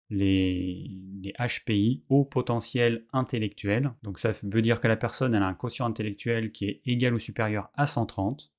les, 0.10 0.90
les, 1.22 1.34
HPI, 1.34 2.04
haut 2.10 2.26
potentiel 2.26 3.06
intellectuel. 3.14 3.94
Donc 4.04 4.18
ça 4.18 4.32
veut 4.44 4.62
dire 4.62 4.80
que 4.80 4.88
la 4.88 4.98
personne 4.98 5.36
a 5.36 5.46
un 5.46 5.54
quotient 5.54 5.86
intellectuel 5.86 6.52
qui 6.52 6.66
est 6.66 6.82
égal 6.86 7.14
ou 7.14 7.20
supérieur 7.20 7.70
à 7.76 7.86
130. 7.86 8.52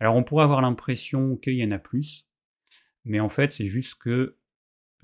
Alors 0.00 0.16
on 0.16 0.24
pourrait 0.24 0.44
avoir 0.44 0.60
l'impression 0.60 1.36
qu'il 1.36 1.54
y 1.54 1.64
en 1.64 1.70
a 1.70 1.78
plus, 1.78 2.26
mais 3.04 3.20
en 3.20 3.28
fait, 3.28 3.52
c'est 3.52 3.66
juste 3.66 3.96
que 3.96 4.36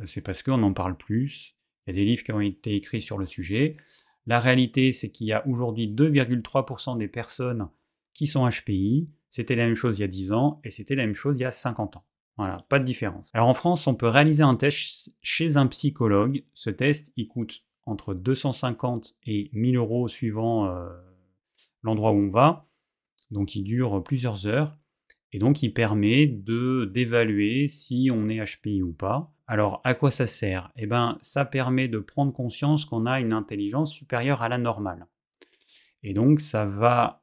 euh, 0.01 0.07
c'est 0.07 0.21
parce 0.21 0.43
qu'on 0.43 0.63
en 0.63 0.73
parle 0.73 0.97
plus. 0.97 1.57
Il 1.87 1.91
y 1.91 1.93
a 1.93 1.95
des 1.95 2.05
livres 2.05 2.25
qui 2.25 2.33
ont 2.33 2.41
été 2.41 2.75
écrits 2.75 3.03
sur 3.03 3.19
le 3.19 3.27
sujet. 3.27 3.77
La 4.27 4.39
réalité, 4.41 4.93
c'est 4.93 5.11
qu'il 5.11 5.27
y 5.27 5.33
a 5.33 5.47
aujourd'hui 5.47 5.89
2,3% 5.89 6.99
des 6.99 7.09
personnes 7.09 7.69
qui 8.15 8.27
sont 8.27 8.49
HPI. 8.49 9.09
C'était 9.31 9.57
la 9.57 9.67
même 9.67 9.77
chose 9.77 9.99
il 9.99 10.03
y 10.03 10.05
a 10.05 10.09
10 10.09 10.33
ans 10.33 10.61
et 10.65 10.71
c'était 10.71 10.97
la 10.97 11.07
même 11.07 11.15
chose 11.15 11.39
il 11.39 11.43
y 11.43 11.47
a 11.47 11.53
50 11.53 11.97
ans. 11.97 12.05
Voilà, 12.37 12.65
pas 12.69 12.79
de 12.79 12.85
différence. 12.85 13.31
Alors 13.33 13.49
en 13.49 13.55
France, 13.55 13.87
on 13.87 13.95
peut 13.95 14.09
réaliser 14.09 14.43
un 14.43 14.57
test 14.57 15.13
chez 15.23 15.57
un 15.57 15.67
psychologue. 15.67 16.45
Ce 16.55 16.71
test, 16.71 17.13
il 17.17 17.29
coûte 17.29 17.65
entre 17.87 18.15
250 18.15 19.17
et 19.27 19.51
1000 19.53 19.77
euros 19.77 20.09
suivant 20.09 20.67
euh, 20.67 20.89
l'endroit 21.83 22.13
où 22.13 22.17
on 22.17 22.31
va. 22.31 22.67
Donc 23.31 23.55
il 23.55 23.63
dure 23.63 24.03
plusieurs 24.03 24.47
heures. 24.47 24.77
Et 25.33 25.39
donc, 25.39 25.63
il 25.63 25.73
permet 25.73 26.27
de 26.27 26.91
d'évaluer 26.93 27.69
si 27.69 28.11
on 28.13 28.29
est 28.29 28.45
HPI 28.45 28.83
ou 28.83 28.93
pas. 28.93 29.33
Alors, 29.47 29.81
à 29.85 29.95
quoi 29.95 30.11
ça 30.11 30.27
sert? 30.27 30.71
Eh 30.77 30.87
bien, 30.87 31.19
ça 31.23 31.45
permet 31.45 31.89
de 31.89 31.99
prendre 31.99 32.33
conscience 32.33 32.85
qu'on 32.85 33.07
a 33.07 33.21
une 33.21 33.33
intelligence 33.33 33.93
supérieure 33.93 34.43
à 34.43 34.49
la 34.49 34.59
normale. 34.59 35.07
Et 36.03 36.15
donc, 36.15 36.41
ça 36.41 36.67
va 36.67 37.23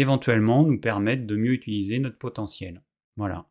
éventuellement 0.00 0.64
nous 0.64 0.80
permettre 0.80 1.26
de 1.26 1.36
mieux 1.36 1.52
utiliser 1.52 1.98
notre 1.98 2.18
potentiel. 2.18 2.82
Voilà. 3.16 3.48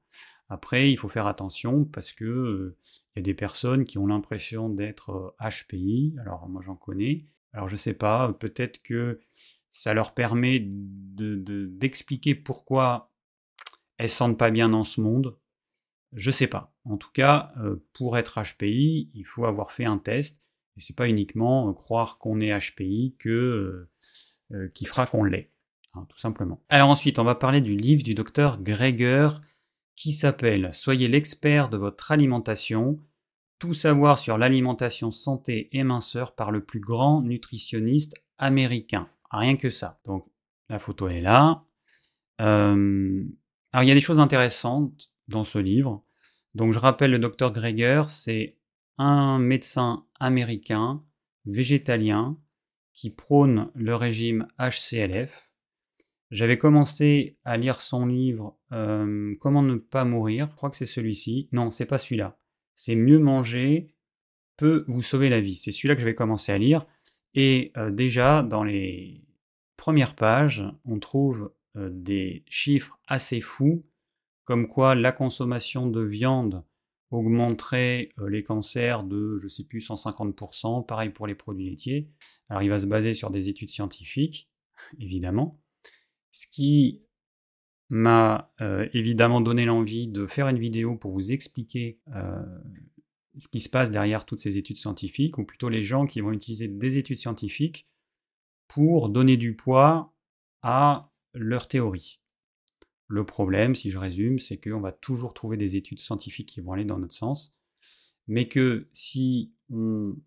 Après, 0.50 0.92
il 0.92 0.98
faut 0.98 1.10
faire 1.10 1.27
attention 1.27 1.84
parce 1.84 2.13
que 2.13 2.25
euh, 2.25 2.77
il 3.16 3.20
y 3.20 3.20
a 3.20 3.24
des 3.24 3.34
personnes 3.34 3.86
qui 3.86 3.98
ont 3.98 4.08
l'impression 4.08 4.70
d'être 4.70 5.36
HPI. 5.39 6.16
Euh, 6.18 6.22
Alors, 6.22 6.48
moi, 6.48 6.62
j'en 6.62 6.75
connais. 6.75 7.25
Alors, 7.54 7.68
je 7.68 7.75
sais 7.75 7.94
pas, 7.94 8.34
peut-être 8.34 8.82
que 8.82 9.20
ça 9.72 9.94
leur 9.94 10.13
permet 10.13 10.63
d'expliquer 10.66 12.34
de, 12.34 12.42
pourquoi 12.42 13.12
elles 13.98 14.10
se 14.10 14.18
sentent 14.18 14.38
pas 14.38 14.51
bien 14.51 14.70
dans 14.70 14.84
ce 14.84 15.01
monde. 15.01 15.38
Je 16.13 16.32
sais 16.32 16.48
pas. 16.48 16.74
En 16.86 16.98
tout 16.98 17.12
cas, 17.12 17.51
euh, 17.58 17.84
pour 17.94 18.18
être 18.18 18.42
HPI, 18.42 19.12
il 19.13 19.25
faut 19.25 19.46
avoir 19.46 19.72
fait 19.72 19.86
un 19.86 19.98
test. 19.98 20.42
Et 20.77 20.82
c'est 20.82 20.96
pas 20.96 21.10
uniquement 21.10 21.70
euh, 21.70 21.74
croire 21.74 22.18
qu'on 22.18 22.39
est 22.39 22.58
HPI 22.58 23.16
que, 23.20 23.88
euh, 24.51 24.70
qui 24.70 24.86
fera 24.86 25.06
qu'on 25.06 25.24
l'est. 25.24 25.51
Hein, 25.98 26.06
tout 26.10 26.18
simplement. 26.18 26.62
Alors 26.70 26.89
ensuite, 26.89 27.20
on 27.20 27.24
va 27.24 27.36
parler 27.36 27.62
du 27.62 27.75
livre 27.75 28.04
du 28.04 28.13
docteur 28.13 28.62
Greger 28.62 29.30
qui 29.96 30.12
s'appelle 30.12 30.70
Soyez 30.74 31.08
l'expert 31.08 31.70
de 31.70 31.77
votre 31.77 32.12
alimentation. 32.12 33.00
Tout 33.60 33.74
savoir 33.74 34.20
sur 34.20 34.38
l'alimentation 34.38 35.10
santé 35.10 35.70
et 35.72 35.84
minceur 35.84 36.36
par 36.36 36.51
le 36.51 36.63
plus 36.63 36.80
grand 36.80 37.24
nutritionniste 37.24 38.13
américain. 38.38 39.10
Rien 39.32 39.58
que 39.58 39.72
ça. 39.72 40.00
Donc 40.06 40.27
la 40.70 40.77
photo 40.77 41.08
est 41.08 41.22
là. 41.22 41.63
Alors 42.38 42.75
il 43.82 43.88
y 43.88 43.92
a 43.92 43.96
des 43.96 44.01
choses 44.01 44.20
intéressantes 44.20 45.12
dans 45.27 45.44
ce 45.44 45.58
livre. 45.58 46.04
Donc 46.54 46.72
je 46.72 46.80
rappelle 46.80 47.12
le 47.12 47.20
docteur 47.20 47.51
Greger, 47.51 48.04
c'est 48.10 48.58
un 49.00 49.39
médecin 49.39 50.06
américain, 50.20 51.04
végétalien, 51.46 52.38
qui 52.94 53.10
prône 53.10 53.72
le 53.75 53.96
régime 53.96 54.48
HCLF. 54.60 55.51
J'avais 56.30 56.58
commencé 56.58 57.38
à 57.46 57.58
lire 57.58 57.82
son 57.82 58.06
livre 58.06 58.58
euh, 58.74 59.34
Comment 59.40 59.62
ne 59.62 59.76
pas 59.76 60.04
mourir. 60.04 60.48
Je 60.52 60.56
crois 60.56 60.70
que 60.70 60.78
c'est 60.78 60.86
celui-ci. 60.86 61.48
Non, 61.52 61.72
c'est 61.72 61.86
pas 61.86 61.98
celui-là. 61.98 62.38
C'est 62.76 62.96
Mieux 62.96 63.20
manger 63.20 63.94
peut 64.58 64.84
vous 64.88 65.02
sauver 65.02 65.30
la 65.30 65.40
vie. 65.40 65.56
C'est 65.56 65.72
celui-là 65.72 65.96
que 65.96 66.02
je 66.02 66.06
vais 66.06 66.16
commencer 66.16 66.52
à 66.52 66.58
lire. 66.58 66.86
Et 67.34 67.72
euh, 67.78 67.92
déjà, 67.92 68.42
dans 68.42 68.64
les 68.64 69.24
premières 69.78 70.16
pages, 70.16 70.66
on 70.86 71.00
trouve 71.00 71.54
euh, 71.78 71.90
des 71.92 72.44
chiffres 72.48 73.00
assez 73.08 73.40
fous, 73.40 73.84
comme 74.44 74.68
quoi 74.68 74.96
la 74.96 75.12
consommation 75.12 75.88
de 75.88 76.02
viande 76.02 76.64
augmenterait 77.12 78.10
les 78.28 78.44
cancers 78.44 79.04
de, 79.04 79.38
je 79.38 79.48
sais 79.48 79.64
plus, 79.64 79.80
150%, 79.80 80.86
pareil 80.86 81.10
pour 81.10 81.28
les 81.28 81.36
produits 81.36 81.70
laitiers. 81.70 82.10
Alors 82.50 82.64
il 82.64 82.70
va 82.70 82.80
se 82.80 82.86
baser 82.86 83.14
sur 83.14 83.30
des 83.30 83.48
études 83.48 83.70
scientifiques, 83.70 84.50
évidemment, 85.00 85.62
ce 86.32 86.48
qui 86.48 87.04
m'a 87.90 88.54
euh, 88.62 88.88
évidemment 88.94 89.42
donné 89.42 89.66
l'envie 89.66 90.08
de 90.08 90.26
faire 90.26 90.48
une 90.48 90.60
vidéo 90.60 90.96
pour 90.96 91.12
vous 91.12 91.32
expliquer 91.32 92.00
euh, 92.14 92.44
ce 93.38 93.48
qui 93.48 93.60
se 93.60 93.70
passe 93.70 93.92
derrière 93.92 94.26
toutes 94.26 94.40
ces 94.40 94.58
études 94.58 94.78
scientifiques, 94.78 95.38
ou 95.38 95.46
plutôt 95.46 95.70
les 95.70 95.84
gens 95.84 96.06
qui 96.06 96.22
vont 96.22 96.32
utiliser 96.32 96.68
des 96.68 96.98
études 96.98 97.18
scientifiques 97.18 97.88
pour 98.68 99.10
donner 99.10 99.38
du 99.38 99.56
poids 99.56 100.14
à 100.62 101.12
leur 101.34 101.68
théorie. 101.68 102.20
Le 103.08 103.26
problème, 103.26 103.74
si 103.76 103.90
je 103.90 103.98
résume, 103.98 104.38
c'est 104.38 104.58
qu'on 104.58 104.82
va 104.82 104.92
toujours 104.92 105.34
trouver 105.34 105.56
des 105.56 105.78
études 105.78 106.00
scientifiques 106.00 106.50
qui 106.50 106.60
vont 106.60 106.74
aller 106.74 106.84
dans 106.84 107.00
notre 107.00 107.14
sens, 107.14 107.56
mais 108.28 108.50
que 108.50 108.90
si 108.92 109.54
on 109.70 110.18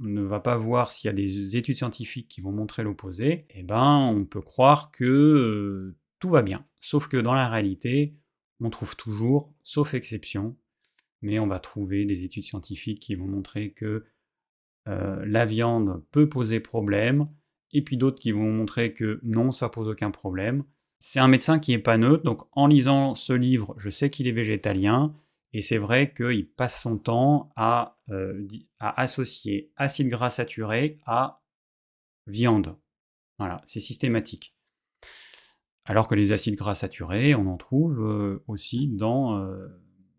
ne 0.00 0.22
va 0.22 0.40
pas 0.40 0.56
voir 0.56 0.90
s'il 0.90 1.08
y 1.08 1.10
a 1.10 1.14
des 1.14 1.56
études 1.56 1.76
scientifiques 1.76 2.28
qui 2.28 2.40
vont 2.40 2.52
montrer 2.52 2.82
l'opposé, 2.82 3.46
eh 3.50 3.62
ben 3.62 3.96
on 3.96 4.24
peut 4.24 4.40
croire 4.40 4.90
que 4.90 5.04
euh, 5.04 5.96
tout 6.18 6.28
va 6.28 6.42
bien. 6.42 6.66
Sauf 6.80 7.08
que 7.08 7.16
dans 7.16 7.34
la 7.34 7.48
réalité, 7.48 8.16
on 8.60 8.70
trouve 8.70 8.96
toujours, 8.96 9.52
sauf 9.62 9.94
exception, 9.94 10.56
mais 11.22 11.38
on 11.38 11.46
va 11.46 11.58
trouver 11.58 12.04
des 12.04 12.24
études 12.24 12.44
scientifiques 12.44 13.00
qui 13.00 13.14
vont 13.14 13.26
montrer 13.26 13.72
que 13.72 14.04
euh, 14.88 15.24
la 15.26 15.46
viande 15.46 16.02
peut 16.10 16.28
poser 16.28 16.60
problème, 16.60 17.28
et 17.72 17.82
puis 17.82 17.96
d'autres 17.96 18.18
qui 18.18 18.32
vont 18.32 18.50
montrer 18.50 18.94
que 18.94 19.20
non, 19.22 19.52
ça 19.52 19.68
pose 19.68 19.88
aucun 19.88 20.10
problème. 20.10 20.64
C'est 20.98 21.20
un 21.20 21.28
médecin 21.28 21.58
qui 21.58 21.70
n'est 21.70 21.78
pas 21.78 21.98
neutre, 21.98 22.24
donc 22.24 22.42
en 22.52 22.66
lisant 22.66 23.14
ce 23.14 23.32
livre, 23.32 23.74
je 23.78 23.90
sais 23.90 24.10
qu'il 24.10 24.26
est 24.26 24.32
végétalien, 24.32 25.14
et 25.52 25.62
c'est 25.62 25.78
vrai 25.78 26.12
qu'il 26.12 26.48
passe 26.48 26.80
son 26.80 26.98
temps 26.98 27.52
à, 27.56 27.98
euh, 28.10 28.46
associer 28.78 29.72
acide 29.76 30.08
gras 30.08 30.30
saturé 30.30 31.00
à 31.06 31.42
viande. 32.26 32.76
Voilà, 33.38 33.60
c'est 33.66 33.80
systématique. 33.80 34.54
Alors 35.84 36.06
que 36.06 36.14
les 36.14 36.32
acides 36.32 36.56
gras 36.56 36.74
saturés, 36.74 37.34
on 37.34 37.46
en 37.46 37.56
trouve 37.56 38.00
euh, 38.00 38.44
aussi 38.46 38.88
dans, 38.88 39.38
euh, 39.38 39.66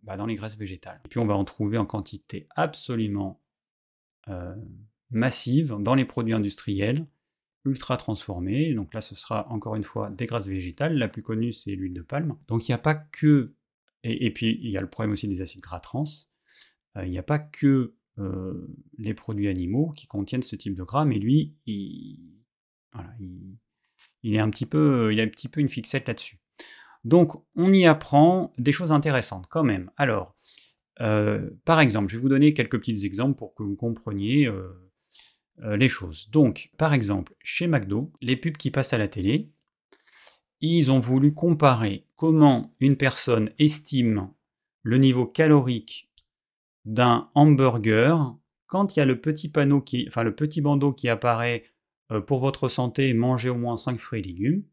bah, 0.03 0.17
dans 0.17 0.25
les 0.25 0.35
graisses 0.35 0.57
végétales. 0.57 0.99
Et 1.05 1.07
puis 1.07 1.19
on 1.19 1.25
va 1.25 1.35
en 1.35 1.45
trouver 1.45 1.77
en 1.77 1.85
quantité 1.85 2.47
absolument 2.55 3.39
massive 5.09 5.75
dans 5.79 5.95
les 5.95 6.05
produits 6.05 6.33
industriels, 6.33 7.05
ultra 7.65 7.97
transformés. 7.97 8.73
Donc 8.73 8.93
là, 8.93 9.01
ce 9.01 9.15
sera 9.15 9.47
encore 9.49 9.75
une 9.75 9.83
fois 9.83 10.09
des 10.09 10.25
grasses 10.25 10.47
végétales. 10.47 10.95
La 10.97 11.07
plus 11.07 11.21
connue, 11.21 11.53
c'est 11.53 11.71
l'huile 11.71 11.93
de 11.93 12.01
palme. 12.01 12.37
Donc 12.47 12.67
il 12.67 12.71
n'y 12.71 12.75
a 12.75 12.79
pas 12.79 12.95
que. 12.95 13.53
Et, 14.03 14.33
puis 14.33 14.59
il 14.61 14.69
y 14.69 14.77
a 14.77 14.81
le 14.81 14.89
problème 14.89 15.13
aussi 15.13 15.27
des 15.27 15.41
acides 15.41 15.61
gras 15.61 15.79
trans. 15.79 16.03
Euh, 16.97 17.05
il 17.05 17.11
n'y 17.11 17.17
a 17.17 17.23
pas 17.23 17.39
que 17.39 17.95
euh, 18.19 18.67
les 18.97 19.13
produits 19.13 19.47
animaux 19.47 19.91
qui 19.95 20.07
contiennent 20.07 20.41
ce 20.41 20.55
type 20.55 20.75
de 20.75 20.83
gras, 20.83 21.05
mais 21.05 21.19
lui, 21.19 21.55
il, 21.65 22.19
est 24.23 24.39
un 24.39 24.49
petit 24.49 24.65
peu, 24.65 25.13
il 25.13 25.19
a 25.19 25.23
un 25.23 25.27
petit 25.27 25.47
peu 25.47 25.61
une 25.61 25.69
fixette 25.69 26.07
là-dessus. 26.07 26.39
Donc 27.03 27.33
on 27.55 27.73
y 27.73 27.85
apprend 27.85 28.51
des 28.57 28.71
choses 28.71 28.91
intéressantes 28.91 29.47
quand 29.49 29.63
même. 29.63 29.91
Alors, 29.97 30.35
euh, 30.99 31.49
par 31.65 31.79
exemple, 31.79 32.09
je 32.09 32.17
vais 32.17 32.21
vous 32.21 32.29
donner 32.29 32.53
quelques 32.53 32.79
petits 32.79 33.05
exemples 33.05 33.37
pour 33.37 33.53
que 33.55 33.63
vous 33.63 33.75
compreniez 33.75 34.49
les 35.63 35.89
choses. 35.89 36.29
Donc, 36.31 36.71
par 36.77 36.93
exemple, 36.93 37.35
chez 37.43 37.67
McDo, 37.67 38.11
les 38.19 38.35
pubs 38.35 38.57
qui 38.57 38.71
passent 38.71 38.93
à 38.93 38.97
la 38.97 39.07
télé, 39.07 39.51
ils 40.61 40.91
ont 40.91 40.99
voulu 40.99 41.33
comparer 41.33 42.05
comment 42.15 42.71
une 42.79 42.95
personne 42.95 43.49
estime 43.57 44.29
le 44.83 44.97
niveau 44.97 45.25
calorique 45.25 46.09
d'un 46.85 47.29
hamburger 47.35 48.35
quand 48.67 48.95
il 48.95 48.99
y 48.99 49.01
a 49.01 49.05
le 49.05 49.19
petit 49.19 49.49
panneau 49.49 49.81
qui, 49.81 50.05
enfin 50.07 50.23
le 50.23 50.35
petit 50.35 50.61
bandeau 50.61 50.93
qui 50.93 51.09
apparaît 51.09 51.65
euh, 52.11 52.21
pour 52.21 52.39
votre 52.39 52.69
santé, 52.69 53.13
mangez 53.13 53.49
au 53.49 53.55
moins 53.55 53.77
5 53.77 53.99
fruits 53.99 54.19
et 54.19 54.23
légumes. 54.23 54.63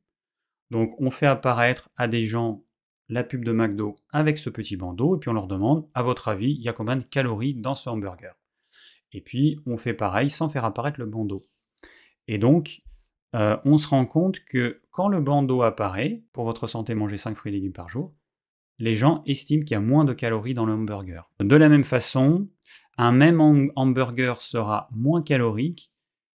Donc 0.70 0.94
on 1.00 1.10
fait 1.10 1.26
apparaître 1.26 1.90
à 1.96 2.06
des 2.06 2.26
gens 2.26 2.64
la 3.08 3.24
pub 3.24 3.44
de 3.44 3.52
McDo 3.52 3.96
avec 4.10 4.38
ce 4.38 4.50
petit 4.50 4.76
bandeau 4.76 5.16
et 5.16 5.18
puis 5.18 5.30
on 5.30 5.34
leur 5.34 5.46
demande, 5.46 5.88
à 5.94 6.02
votre 6.02 6.28
avis, 6.28 6.52
il 6.52 6.62
y 6.62 6.68
a 6.68 6.72
combien 6.72 6.96
de 6.96 7.02
calories 7.02 7.54
dans 7.54 7.74
ce 7.74 7.88
hamburger? 7.88 8.34
Et 9.12 9.20
puis 9.20 9.58
on 9.66 9.76
fait 9.76 9.94
pareil 9.94 10.30
sans 10.30 10.48
faire 10.48 10.64
apparaître 10.64 11.00
le 11.00 11.06
bandeau. 11.06 11.42
Et 12.26 12.36
donc, 12.36 12.82
euh, 13.34 13.56
on 13.64 13.78
se 13.78 13.88
rend 13.88 14.06
compte 14.06 14.40
que 14.40 14.80
quand 14.90 15.08
le 15.08 15.20
bandeau 15.20 15.62
apparaît, 15.62 16.22
pour 16.32 16.44
votre 16.44 16.66
santé, 16.66 16.94
manger 16.94 17.18
5 17.18 17.36
fruits 17.36 17.52
et 17.52 17.54
légumes 17.54 17.72
par 17.72 17.88
jour, 17.88 18.12
les 18.78 18.96
gens 18.96 19.22
estiment 19.26 19.64
qu'il 19.64 19.74
y 19.74 19.76
a 19.76 19.80
moins 19.80 20.04
de 20.04 20.12
calories 20.12 20.54
dans 20.54 20.64
le 20.64 20.72
hamburger. 20.72 21.30
De 21.40 21.56
la 21.56 21.68
même 21.68 21.84
façon, 21.84 22.48
un 22.96 23.12
même 23.12 23.40
hamburger 23.76 24.40
sera 24.40 24.88
moins 24.92 25.22
calorique 25.22 25.92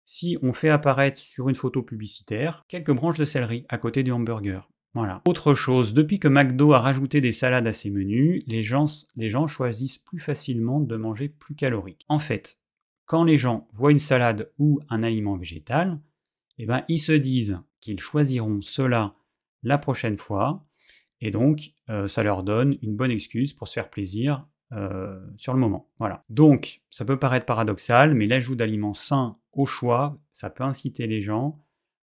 si 0.04 0.38
on 0.42 0.52
fait 0.52 0.70
apparaître 0.70 1.20
sur 1.20 1.48
une 1.48 1.54
photo 1.54 1.82
publicitaire 1.82 2.64
quelques 2.68 2.92
branches 2.92 3.18
de 3.18 3.24
céleri 3.24 3.64
à 3.68 3.78
côté 3.78 4.02
du 4.02 4.10
hamburger. 4.10 4.68
Voilà. 4.92 5.22
Autre 5.28 5.54
chose, 5.54 5.94
depuis 5.94 6.18
que 6.18 6.26
McDo 6.26 6.72
a 6.72 6.80
rajouté 6.80 7.20
des 7.20 7.30
salades 7.30 7.66
à 7.66 7.72
ses 7.72 7.90
menus, 7.90 8.42
les 8.48 8.62
gens, 8.62 8.86
les 9.14 9.30
gens 9.30 9.46
choisissent 9.46 9.98
plus 9.98 10.18
facilement 10.18 10.80
de 10.80 10.96
manger 10.96 11.28
plus 11.28 11.54
calorique. 11.54 12.04
En 12.08 12.18
fait, 12.18 12.58
quand 13.04 13.22
les 13.22 13.38
gens 13.38 13.68
voient 13.72 13.92
une 13.92 14.00
salade 14.00 14.50
ou 14.58 14.80
un 14.88 15.04
aliment 15.04 15.36
végétal, 15.36 16.00
eh 16.62 16.66
ben, 16.66 16.84
ils 16.88 16.98
se 16.98 17.12
disent 17.12 17.60
qu'ils 17.80 18.00
choisiront 18.00 18.60
cela 18.62 19.14
la 19.62 19.78
prochaine 19.78 20.16
fois, 20.16 20.66
et 21.20 21.30
donc 21.30 21.72
euh, 21.88 22.08
ça 22.08 22.22
leur 22.22 22.42
donne 22.42 22.76
une 22.82 22.96
bonne 22.96 23.10
excuse 23.10 23.52
pour 23.52 23.68
se 23.68 23.74
faire 23.74 23.90
plaisir 23.90 24.46
euh, 24.72 25.20
sur 25.36 25.52
le 25.52 25.58
moment. 25.58 25.90
Voilà. 25.98 26.24
Donc, 26.28 26.80
ça 26.90 27.04
peut 27.04 27.18
paraître 27.18 27.46
paradoxal, 27.46 28.14
mais 28.14 28.26
l'ajout 28.26 28.54
d'aliments 28.54 28.94
sains 28.94 29.36
au 29.52 29.66
choix, 29.66 30.18
ça 30.30 30.48
peut 30.48 30.62
inciter 30.62 31.06
les 31.06 31.20
gens 31.20 31.58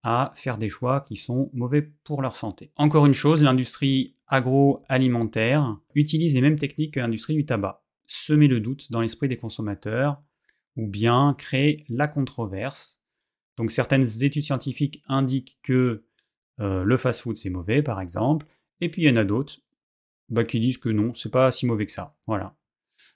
à 0.02 0.32
faire 0.34 0.58
des 0.58 0.68
choix 0.68 1.02
qui 1.02 1.16
sont 1.16 1.50
mauvais 1.52 1.82
pour 1.82 2.22
leur 2.22 2.34
santé. 2.34 2.72
Encore 2.76 3.06
une 3.06 3.14
chose, 3.14 3.42
l'industrie 3.42 4.16
agroalimentaire 4.26 5.76
utilise 5.94 6.34
les 6.34 6.40
mêmes 6.40 6.58
techniques 6.58 6.94
que 6.94 7.00
l'industrie 7.00 7.34
du 7.34 7.46
tabac. 7.46 7.84
Semer 8.06 8.48
le 8.48 8.60
doute 8.60 8.90
dans 8.90 9.02
l'esprit 9.02 9.28
des 9.28 9.36
consommateurs, 9.36 10.22
ou 10.76 10.86
bien 10.86 11.34
créer 11.36 11.84
la 11.88 12.08
controverse. 12.08 13.02
Donc 13.58 13.70
certaines 13.70 14.06
études 14.22 14.44
scientifiques 14.44 15.02
indiquent 15.08 15.58
que 15.62 16.04
euh, 16.60 16.84
le 16.84 16.96
fast-food 16.96 17.36
c'est 17.36 17.50
mauvais, 17.50 17.82
par 17.82 18.00
exemple, 18.00 18.46
et 18.80 18.88
puis 18.88 19.02
il 19.02 19.08
y 19.08 19.10
en 19.10 19.16
a 19.16 19.24
d'autres 19.24 19.58
bah, 20.28 20.44
qui 20.44 20.60
disent 20.60 20.78
que 20.78 20.88
non, 20.88 21.12
c'est 21.12 21.30
pas 21.30 21.52
si 21.52 21.66
mauvais 21.66 21.86
que 21.86 21.92
ça. 21.92 22.16
Voilà. 22.26 22.54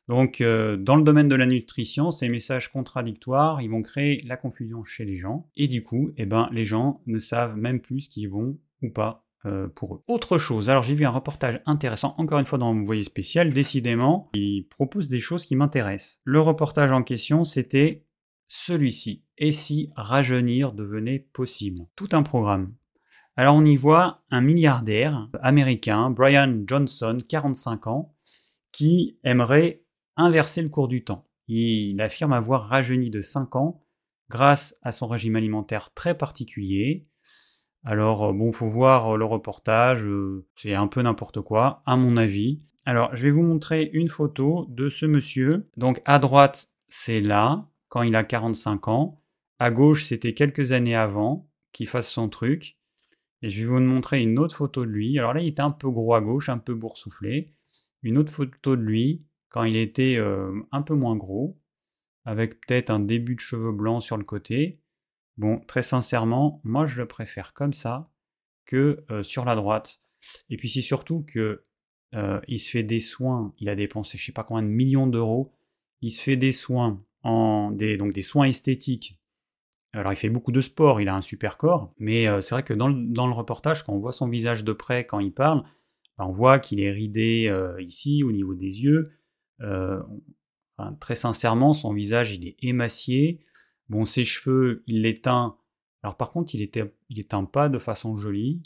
Donc 0.09 0.41
euh, 0.41 0.77
dans 0.77 0.97
le 0.97 1.03
domaine 1.03 1.29
de 1.29 1.35
la 1.35 1.47
nutrition, 1.47 2.11
ces 2.11 2.29
messages 2.29 2.71
contradictoires, 2.71 3.63
ils 3.63 3.71
vont 3.71 3.83
créer 3.83 4.21
la 4.27 4.37
confusion 4.37 4.85
chez 4.85 5.05
les 5.05 5.17
gens, 5.17 5.49
et 5.57 5.69
du 5.69 5.83
coup, 5.83 6.13
eh 6.17 6.27
ben, 6.27 6.49
les 6.53 6.65
gens 6.65 7.01
ne 7.07 7.19
savent 7.19 7.57
même 7.57 7.81
plus 7.81 8.03
ce 8.03 8.09
qu'ils 8.11 8.29
vont 8.29 8.59
ou 8.83 8.91
pas 8.91 9.25
euh, 9.45 9.69
pour 9.69 9.95
eux. 9.95 10.03
Autre 10.09 10.39
chose, 10.39 10.71
alors 10.71 10.83
j'ai 10.83 10.95
vu 10.95 11.05
un 11.05 11.11
reportage 11.11 11.61
intéressant, 11.67 12.15
encore 12.19 12.39
une 12.39 12.47
fois 12.47 12.59
dans 12.59 12.75
mon 12.75 12.85
voyer 12.85 13.05
spécial, 13.05 13.53
décidément, 13.53 14.31
il 14.35 14.67
propose 14.69 15.09
des 15.09 15.21
choses 15.21 15.47
qui 15.47 15.57
m'intéressent. 15.57 16.21
Le 16.25 16.41
reportage 16.41 16.91
en 16.91 17.03
question, 17.03 17.45
c'était 17.45 18.05
celui-ci. 18.55 19.25
Et 19.39 19.53
si 19.53 19.91
rajeunir 19.97 20.73
devenait 20.73 21.21
possible? 21.33 21.87
Tout 21.97 22.09
un 22.13 22.23
programme. 22.23 22.75
Alors 23.37 23.57
on 23.57 23.65
y 23.65 23.77
voit 23.77 24.23
un 24.31 24.41
milliardaire 24.41 25.29
américain, 25.41 26.11
Brian 26.11 26.63
Johnson, 26.67 27.19
45 27.27 27.87
ans, 27.87 28.15
qui 28.73 29.19
aimerait 29.25 29.85
inverser 30.17 30.63
le 30.63 30.69
cours 30.69 30.89
du 30.89 31.03
temps. 31.05 31.27
Il 31.49 32.01
affirme 32.01 32.33
avoir 32.33 32.69
rajeuni 32.69 33.11
de 33.11 33.21
5 33.21 33.57
ans 33.57 33.83
grâce 34.29 34.77
à 34.83 34.93
son 34.93 35.09
régime 35.09 35.37
alimentaire 35.37 35.93
très 35.95 36.17
particulier, 36.17 37.07
alors, 37.85 38.27
euh, 38.27 38.33
bon, 38.33 38.53
faut 38.53 38.69
voir 38.69 39.15
euh, 39.15 39.17
le 39.19 39.25
reportage, 39.25 40.05
euh, 40.05 40.47
c'est 40.55 40.75
un 40.75 40.87
peu 40.87 41.03
n'importe 41.03 41.41
quoi, 41.41 41.83
à 41.85 41.97
mon 41.97 42.17
avis. 42.17 42.63
Alors, 42.87 43.15
je 43.15 43.25
vais 43.25 43.31
vous 43.31 43.43
montrer 43.43 43.91
une 43.93 44.09
photo 44.09 44.67
de 44.69 44.89
ce 44.89 45.07
monsieur. 45.07 45.69
Donc, 45.77 46.01
à 46.05 46.19
droite, 46.19 46.67
c'est 46.89 47.21
là, 47.21 47.69
quand 47.93 48.01
il 48.01 48.17
a 48.17 48.25
45 48.25 48.89
ans. 48.89 49.23
À 49.59 49.71
gauche, 49.71 50.05
c'était 50.05 50.33
quelques 50.33 50.73
années 50.73 50.95
avant 50.95 51.51
qu'il 51.73 51.87
fasse 51.87 52.11
son 52.11 52.31
truc. 52.31 52.79
Et 53.43 53.51
je 53.51 53.61
vais 53.61 53.67
vous 53.67 53.81
montrer 53.81 54.23
une 54.23 54.39
autre 54.39 54.57
photo 54.57 54.87
de 54.87 54.91
lui. 54.91 55.19
Alors 55.19 55.35
là, 55.35 55.43
il 55.43 55.49
était 55.49 55.61
un 55.61 55.73
peu 55.73 55.91
gros 55.91 56.15
à 56.15 56.23
gauche, 56.23 56.49
un 56.49 56.57
peu 56.57 56.75
boursouflé. 56.75 57.53
Une 58.03 58.17
autre 58.17 58.33
photo 58.33 58.77
de 58.77 58.81
lui, 58.81 59.27
quand 59.51 59.65
il 59.65 59.77
était 59.77 60.19
un 60.73 60.81
peu 60.81 60.95
moins 60.95 61.17
gros, 61.17 61.61
avec 62.25 62.67
peut-être 62.67 62.89
un 62.89 62.99
début 62.99 63.35
de 63.35 63.41
cheveux 63.41 63.73
blancs 63.73 64.03
sur 64.03 64.17
le 64.17 64.25
côté. 64.25 64.81
Bon, 65.37 65.61
très 65.61 65.83
sincèrement, 65.83 66.63
moi 66.65 66.87
je 66.87 66.99
le 66.99 67.07
préfère 67.07 67.53
comme 67.53 67.75
ça 67.75 68.11
que 68.65 69.05
euh, 69.11 69.23
sur 69.23 69.45
la 69.45 69.55
droite. 69.55 70.01
Et 70.49 70.57
puis 70.57 70.71
c'est 70.71 70.81
surtout 70.81 71.25
que 71.25 71.61
euh, 72.15 72.41
il 72.49 72.59
se 72.59 72.71
fait 72.71 72.85
des 72.85 73.01
soins, 73.01 73.53
il 73.59 73.69
a 73.69 73.75
dépensé 73.75 74.17
je 74.17 74.25
sais 74.25 74.33
pas 74.33 74.45
combien 74.45 74.63
de 74.63 74.75
millions 74.75 75.07
d'euros, 75.07 75.53
il 76.01 76.11
se 76.11 76.23
fait 76.23 76.37
des 76.37 76.53
soins 76.53 77.05
des, 77.25 77.97
donc 77.97 78.13
des 78.13 78.23
soins 78.23 78.47
esthétiques. 78.47 79.19
Alors 79.95 80.13
il 80.13 80.17
fait 80.17 80.31
beaucoup 80.31 80.53
de 80.53 80.61
sport, 80.61 81.01
il 81.01 81.09
a 81.09 81.15
un 81.15 81.21
super 81.21 81.59
corps, 81.59 81.93
mais 81.99 82.27
euh, 82.27 82.41
c'est 82.41 82.55
vrai 82.55 82.63
que 82.63 82.73
dans 82.73 82.89
le, 82.89 83.33
reportage, 83.33 83.83
quand 83.83 83.93
on 83.93 83.99
voit 83.99 84.13
son 84.13 84.29
visage 84.29 84.65
de 84.65 84.73
près 84.73 85.07
quand 85.07 85.19
il 85.19 85.33
parle, 85.33 85.63
bah, 86.17 86.25
on 86.27 86.33
voit 86.33 86.59
qu'il 86.59 86.81
est 86.81 86.91
ridé 86.91 87.49
euh, 87.49 87.81
ici 87.83 88.25
au 88.25 88.33
niveau 88.33 88.55
des 88.55 88.83
yeux. 88.83 89.05
Euh, 89.61 90.03
très 90.99 91.15
sincèrement, 91.15 91.75
son 91.75 91.93
visage 91.93 92.35
il 92.35 92.47
est 92.47 92.57
émacié. 92.63 93.41
Bon, 93.91 94.07
ses 94.07 94.25
cheveux, 94.25 94.83
il 94.87 95.03
les 95.03 95.21
teint. 95.21 95.57
Alors 96.03 96.17
par 96.17 96.31
contre, 96.31 96.55
il, 96.55 96.71
les 97.11 97.25
teint 97.25 97.45
pas 97.45 97.69
de 97.69 97.79
façon 97.79 98.17
jolie. 98.17 98.63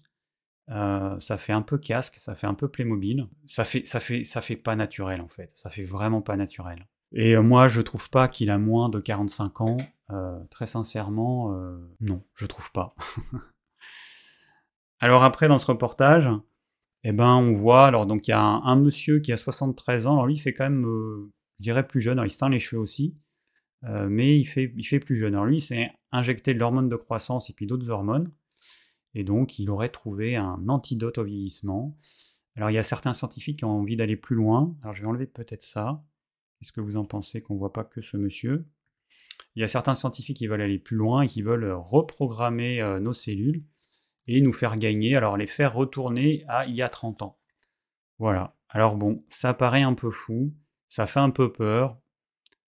ça 0.69 1.37
fait 1.39 1.53
un 1.53 1.63
peu 1.63 1.79
casque, 1.79 2.17
ça 2.17 2.37
fait 2.37 2.47
un 2.47 2.55
peu 2.55 2.69
Playmobil. 2.69 3.27
Ça 3.47 3.65
fait, 3.65 3.85
ça 3.85 3.99
fait, 3.99 4.23
ça 4.23 4.41
fait 4.41 4.57
pas 4.57 4.77
naturel 4.77 5.21
en 5.21 5.29
fait. 5.29 5.51
Ça 5.55 5.71
fait 5.71 5.85
vraiment 5.85 6.23
pas 6.23 6.37
naturel. 6.37 6.87
Et 7.13 7.37
euh, 7.37 7.43
moi, 7.43 7.69
je 7.69 7.81
trouve 7.81 8.11
pas 8.11 8.29
qu'il 8.29 8.51
a 8.51 8.59
moins 8.59 8.89
de 8.89 9.01
45 9.01 9.61
ans. 9.61 9.77
Euh, 10.11 10.39
très 10.51 10.67
sincèrement, 10.67 11.53
euh, 11.53 11.77
non, 12.01 12.23
je 12.35 12.47
trouve 12.47 12.71
pas. 12.73 12.95
alors 15.01 15.25
après, 15.25 15.49
dans 15.49 15.59
ce 15.59 15.67
reportage, 15.67 16.29
eh 17.03 17.13
ben, 17.13 17.35
on 17.35 17.53
voit, 17.53 17.87
alors 17.87 18.07
donc 18.07 18.29
il 18.29 18.31
y 18.31 18.35
a 18.35 18.41
un, 18.41 18.77
monsieur 18.77 19.21
qui 19.21 19.33
a 19.33 19.37
73 19.37 20.07
ans, 20.07 20.13
alors 20.13 20.27
lui, 20.27 20.35
il 20.35 20.39
fait 20.39 20.55
quand 20.55 20.65
même, 20.65 20.85
je 21.59 21.63
dirais 21.63 21.87
plus 21.87 22.01
jeune, 22.01 22.19
alors 22.19 22.27
il 22.27 22.31
se 22.31 22.39
teint 22.39 22.49
les 22.49 22.59
cheveux 22.59 22.81
aussi, 22.81 23.17
mais 23.83 24.39
il 24.39 24.45
fait, 24.45 24.73
il 24.77 24.85
fait 24.85 25.01
plus 25.01 25.17
jeune. 25.17 25.35
Alors 25.35 25.47
lui, 25.47 25.57
il 25.57 25.61
s'est 25.61 25.93
injecté 26.13 26.55
de 26.55 26.59
l'hormone 26.59 26.89
de 26.89 26.97
croissance 26.97 27.51
et 27.51 27.53
puis 27.53 27.67
d'autres 27.67 27.91
hormones, 27.91 28.33
et 29.15 29.25
donc 29.25 29.59
il 29.59 29.71
aurait 29.71 29.89
trouvé 29.89 30.37
un 30.37 30.69
antidote 30.69 31.19
au 31.19 31.25
vieillissement. 31.25 31.97
Alors 32.57 32.71
il 32.71 32.75
y 32.75 32.79
a 32.79 32.85
certains 32.85 33.15
scientifiques 33.15 33.59
qui 33.59 33.65
ont 33.65 33.81
envie 33.81 33.97
d'aller 33.97 34.17
plus 34.17 34.37
loin, 34.37 34.77
alors 34.83 34.95
je 34.95 35.03
vais 35.03 35.09
enlever 35.09 35.27
peut-être 35.27 35.65
ça. 35.65 36.03
Qu'est-ce 36.59 36.73
que 36.73 36.81
vous 36.81 36.97
en 36.97 37.05
pensez 37.05 37.43
qu'on 37.43 37.55
ne 37.55 37.59
voit 37.59 37.73
pas 37.73 37.85
que 37.85 38.01
ce 38.01 38.17
monsieur? 38.17 38.65
Il 39.55 39.61
y 39.61 39.65
a 39.65 39.69
certains 39.69 39.95
scientifiques 39.95 40.37
qui 40.37 40.47
veulent 40.47 40.63
aller 40.63 40.79
plus 40.79 40.97
loin 40.97 41.23
et 41.23 41.29
qui 41.29 41.43
veulent 41.43 41.73
reprogrammer 41.73 42.81
euh, 42.81 42.99
nos 42.99 43.13
cellules 43.13 43.65
et 44.27 44.41
nous 44.41 44.53
faire 44.53 44.77
gagner, 44.77 45.17
alors 45.17 45.37
les 45.37 45.47
faire 45.47 45.75
retourner 45.75 46.45
à 46.49 46.67
il 46.67 46.75
y 46.75 46.83
a 46.83 46.89
30 46.89 47.23
ans. 47.23 47.39
Voilà. 48.19 48.57
Alors 48.69 48.97
bon, 48.97 49.25
ça 49.29 49.55
paraît 49.55 49.83
un 49.83 49.95
peu 49.95 50.11
fou, 50.11 50.53
ça 50.89 51.07
fait 51.07 51.21
un 51.21 51.31
peu 51.31 51.53
peur, 51.53 51.99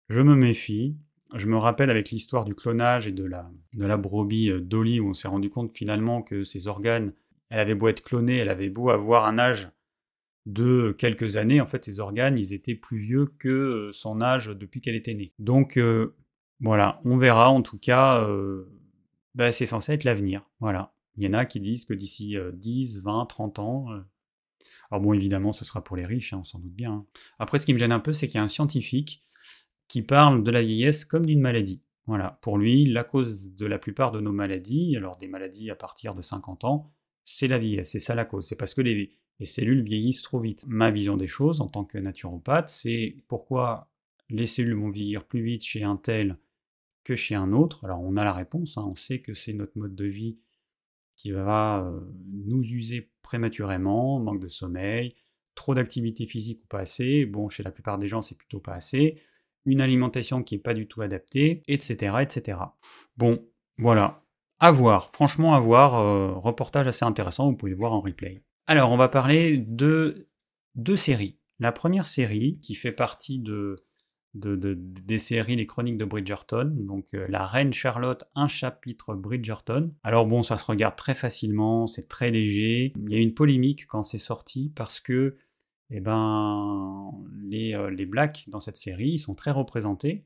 je 0.10 0.22
me 0.22 0.36
méfie. 0.36 0.98
Je 1.34 1.48
me 1.48 1.58
rappelle 1.58 1.90
avec 1.90 2.10
l'histoire 2.12 2.46
du 2.46 2.56
clonage 2.56 3.06
et 3.06 3.12
de 3.12 3.26
la, 3.26 3.52
de 3.74 3.86
la 3.86 3.98
brebis 3.98 4.50
euh, 4.50 4.62
Dolly 4.62 5.02
où 5.02 5.10
on 5.10 5.14
s'est 5.14 5.28
rendu 5.28 5.50
compte 5.50 5.76
finalement 5.76 6.22
que 6.22 6.46
ses 6.46 6.68
organes, 6.68 7.14
elle 7.50 7.60
avait 7.60 7.76
beau 7.76 7.90
être 7.90 8.02
clonée, 8.02 8.38
elle 8.38 8.50
avait 8.50 8.70
beau 8.70 8.90
avoir 8.90 9.26
un 9.26 9.38
âge 9.38 9.68
de 10.48 10.96
quelques 10.98 11.36
années, 11.36 11.60
en 11.60 11.68
fait, 11.68 11.84
ses 11.84 12.00
organes, 12.00 12.40
ils 12.40 12.54
étaient 12.54 12.74
plus 12.74 12.98
vieux 12.98 13.26
que 13.38 13.50
euh, 13.50 13.92
son 13.92 14.22
âge 14.22 14.48
depuis 14.48 14.80
qu'elle 14.80 14.96
était 14.96 15.14
née. 15.14 15.34
Donc, 15.40 15.76
euh, 15.76 16.16
voilà, 16.62 17.02
on 17.04 17.18
verra. 17.18 17.50
En 17.52 17.62
tout 17.62 17.78
cas, 17.78 18.24
euh, 18.24 18.66
bah, 19.36 19.52
c'est 19.52 19.66
censé 19.66 19.92
être 19.92 20.06
l'avenir. 20.06 20.50
Voilà. 20.62 20.94
Il 21.18 21.24
y 21.24 21.28
en 21.28 21.34
a 21.34 21.46
qui 21.46 21.60
disent 21.60 21.84
que 21.84 21.94
d'ici 21.94 22.38
10, 22.54 23.02
20, 23.04 23.26
30 23.26 23.60
ans... 23.60 23.88
alors 24.90 25.02
bon, 25.02 25.14
évidemment, 25.14 25.52
ce 25.52 25.66
sera 25.66 25.84
pour 25.84 25.98
les 25.98 26.06
riches, 26.06 26.32
hein, 26.32 26.38
on 26.42 26.44
s'en 26.44 26.60
doute 26.60 26.76
bien. 26.76 26.92
Hein. 26.92 27.06
Après, 27.40 27.58
ce 27.58 27.66
qui 27.66 27.74
me 27.74 27.80
gêne 27.80 27.92
un 27.92 28.00
peu, 28.00 28.14
c'est 28.14 28.28
qu'il 28.28 28.36
y 28.36 28.40
a 28.40 28.44
un 28.44 28.48
scientifique 28.48 29.24
qui 29.88 30.04
parle 30.04 30.44
de 30.44 30.52
la 30.52 30.62
vieillesse 30.62 31.06
comme 31.06 31.26
d'une 31.26 31.42
maladie. 31.42 31.82
Voilà, 32.06 32.40
pour 32.42 32.58
lui, 32.60 32.86
la 32.86 33.04
cause 33.04 33.56
de 33.56 33.66
la 33.66 33.80
plupart 33.80 34.12
de 34.12 34.22
nos 34.22 34.32
maladies, 34.32 34.96
alors 34.96 35.18
des 35.18 35.28
maladies 35.28 35.72
à 35.72 35.76
partir 35.76 36.14
de 36.14 36.22
50 36.22 36.64
ans, 36.64 36.94
c'est 37.26 37.48
la 37.48 37.58
vieillesse, 37.58 37.92
c'est 37.92 38.00
ça 38.00 38.14
la 38.14 38.24
cause. 38.24 38.48
C'est 38.48 38.56
parce 38.56 38.76
que 38.76 38.82
les, 38.82 39.12
les 39.40 39.46
cellules 39.46 39.84
vieillissent 39.84 40.22
trop 40.22 40.40
vite. 40.40 40.66
Ma 40.68 40.92
vision 40.92 41.18
des 41.18 41.28
choses 41.28 41.62
en 41.62 41.68
tant 41.68 41.86
que 41.86 41.98
naturopathe, 41.98 42.70
c'est 42.70 43.16
pourquoi 43.28 43.90
les 44.30 44.48
cellules 44.48 44.76
vont 44.76 44.90
vieillir 44.90 45.26
plus 45.26 45.42
vite 45.42 45.64
chez 45.64 45.84
un 45.84 45.96
tel 45.96 46.38
que 47.04 47.16
chez 47.16 47.36
un 47.36 47.54
autre. 47.54 47.86
Alors 47.86 48.02
on 48.02 48.18
a 48.18 48.24
la 48.24 48.34
réponse, 48.34 48.78
hein. 48.78 48.88
on 48.90 48.96
sait 48.96 49.22
que 49.22 49.34
c'est 49.34 49.54
notre 49.54 49.78
mode 49.78 49.96
de 49.96 50.06
vie 50.06 50.38
qui 51.16 51.32
va 51.32 51.84
euh, 51.84 52.00
nous 52.32 52.62
user 52.62 53.10
prématurément, 53.22 54.20
manque 54.20 54.40
de 54.40 54.48
sommeil, 54.48 55.16
trop 55.56 55.74
d'activité 55.74 56.26
physique 56.26 56.64
ou 56.64 56.68
pas 56.68 56.80
assez, 56.80 57.26
bon 57.26 57.50
chez 57.50 57.64
la 57.64 57.72
plupart 57.72 57.98
des 57.98 58.08
gens 58.08 58.22
c'est 58.22 58.38
plutôt 58.38 58.60
pas 58.60 58.74
assez, 58.74 59.20
une 59.66 59.82
alimentation 59.82 60.44
qui 60.44 60.56
n'est 60.56 60.62
pas 60.62 60.74
du 60.74 60.88
tout 60.88 61.02
adaptée, 61.02 61.64
etc. 61.68 62.18
etc. 62.22 62.60
Bon, 63.18 63.46
voilà, 63.78 64.24
à 64.60 64.72
voir, 64.72 65.10
franchement 65.14 65.56
à 65.56 65.60
voir, 65.60 65.96
euh, 65.96 66.34
reportage 66.34 66.88
assez 66.88 67.06
intéressant, 67.06 67.50
vous 67.50 67.58
pouvez 67.58 67.72
le 67.72 67.78
voir 67.78 67.94
en 67.94 68.02
replay. 68.02 68.44
Alors, 68.70 68.92
on 68.92 68.98
va 68.98 69.08
parler 69.08 69.58
de 69.58 70.28
deux 70.76 70.98
séries. 70.98 71.40
La 71.60 71.72
première 71.72 72.06
série, 72.06 72.60
qui 72.60 72.76
fait 72.76 72.92
partie 72.92 73.40
de, 73.40 73.78
des 74.34 75.20
séries 75.20 75.56
Les 75.56 75.66
Chroniques 75.66 75.98
de 75.98 76.04
Bridgerton, 76.04 76.76
donc 76.78 77.14
euh, 77.14 77.26
La 77.30 77.46
Reine 77.46 77.72
Charlotte, 77.72 78.26
un 78.36 78.50
chapitre 78.50 79.16
Bridgerton. 79.16 79.94
Alors 80.04 80.28
bon, 80.28 80.44
ça 80.44 80.58
se 80.58 80.66
regarde 80.66 80.98
très 80.98 81.16
facilement, 81.16 81.88
c'est 81.88 82.10
très 82.10 82.30
léger. 82.30 82.92
Il 82.98 83.10
y 83.10 83.16
a 83.16 83.20
eu 83.20 83.22
une 83.22 83.34
polémique 83.34 83.88
quand 83.88 84.04
c'est 84.04 84.18
sorti 84.18 84.70
parce 84.76 85.00
que 85.00 85.38
eh 85.90 86.02
ben, 86.02 87.10
les, 87.42 87.74
euh, 87.74 87.90
les 87.90 88.06
blacks 88.06 88.50
dans 88.50 88.60
cette 88.60 88.76
série 88.76 89.18
sont 89.18 89.34
très 89.34 89.52
représentés, 89.52 90.26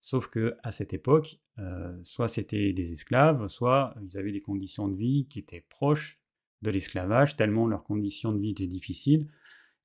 sauf 0.00 0.28
que 0.28 0.56
à 0.62 0.72
cette 0.72 0.94
époque, 0.94 1.40
euh, 1.58 1.94
soit 2.04 2.28
c'était 2.28 2.72
des 2.72 2.92
esclaves, 2.92 3.48
soit 3.48 3.94
ils 4.02 4.16
avaient 4.16 4.32
des 4.32 4.40
conditions 4.40 4.88
de 4.88 4.96
vie 4.96 5.26
qui 5.28 5.38
étaient 5.38 5.66
proches 5.68 6.21
de 6.62 6.70
l'esclavage, 6.70 7.36
tellement 7.36 7.66
leurs 7.66 7.84
conditions 7.84 8.32
de 8.32 8.38
vie 8.38 8.50
étaient 8.50 8.66
difficiles, 8.66 9.28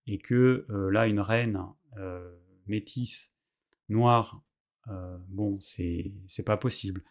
et 0.06 0.18
que 0.18 0.66
euh, 0.70 0.90
là, 0.90 1.08
une 1.08 1.20
reine 1.20 1.60
euh, 1.98 2.36
métisse, 2.68 3.34
noire, 3.90 4.42
euh, 4.90 5.18
bon, 5.28 5.60
c'est 5.60 6.14
pas 6.46 6.58
possible. 6.58 7.04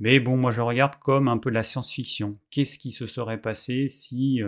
Mais 0.00 0.18
bon, 0.18 0.36
moi 0.36 0.50
je 0.50 0.60
regarde 0.60 0.96
comme 0.96 1.28
un 1.28 1.38
peu 1.38 1.50
la 1.50 1.62
science-fiction. 1.62 2.38
Qu'est-ce 2.50 2.78
qui 2.78 2.90
se 2.90 3.06
serait 3.06 3.40
passé 3.40 3.88
si, 3.88 4.40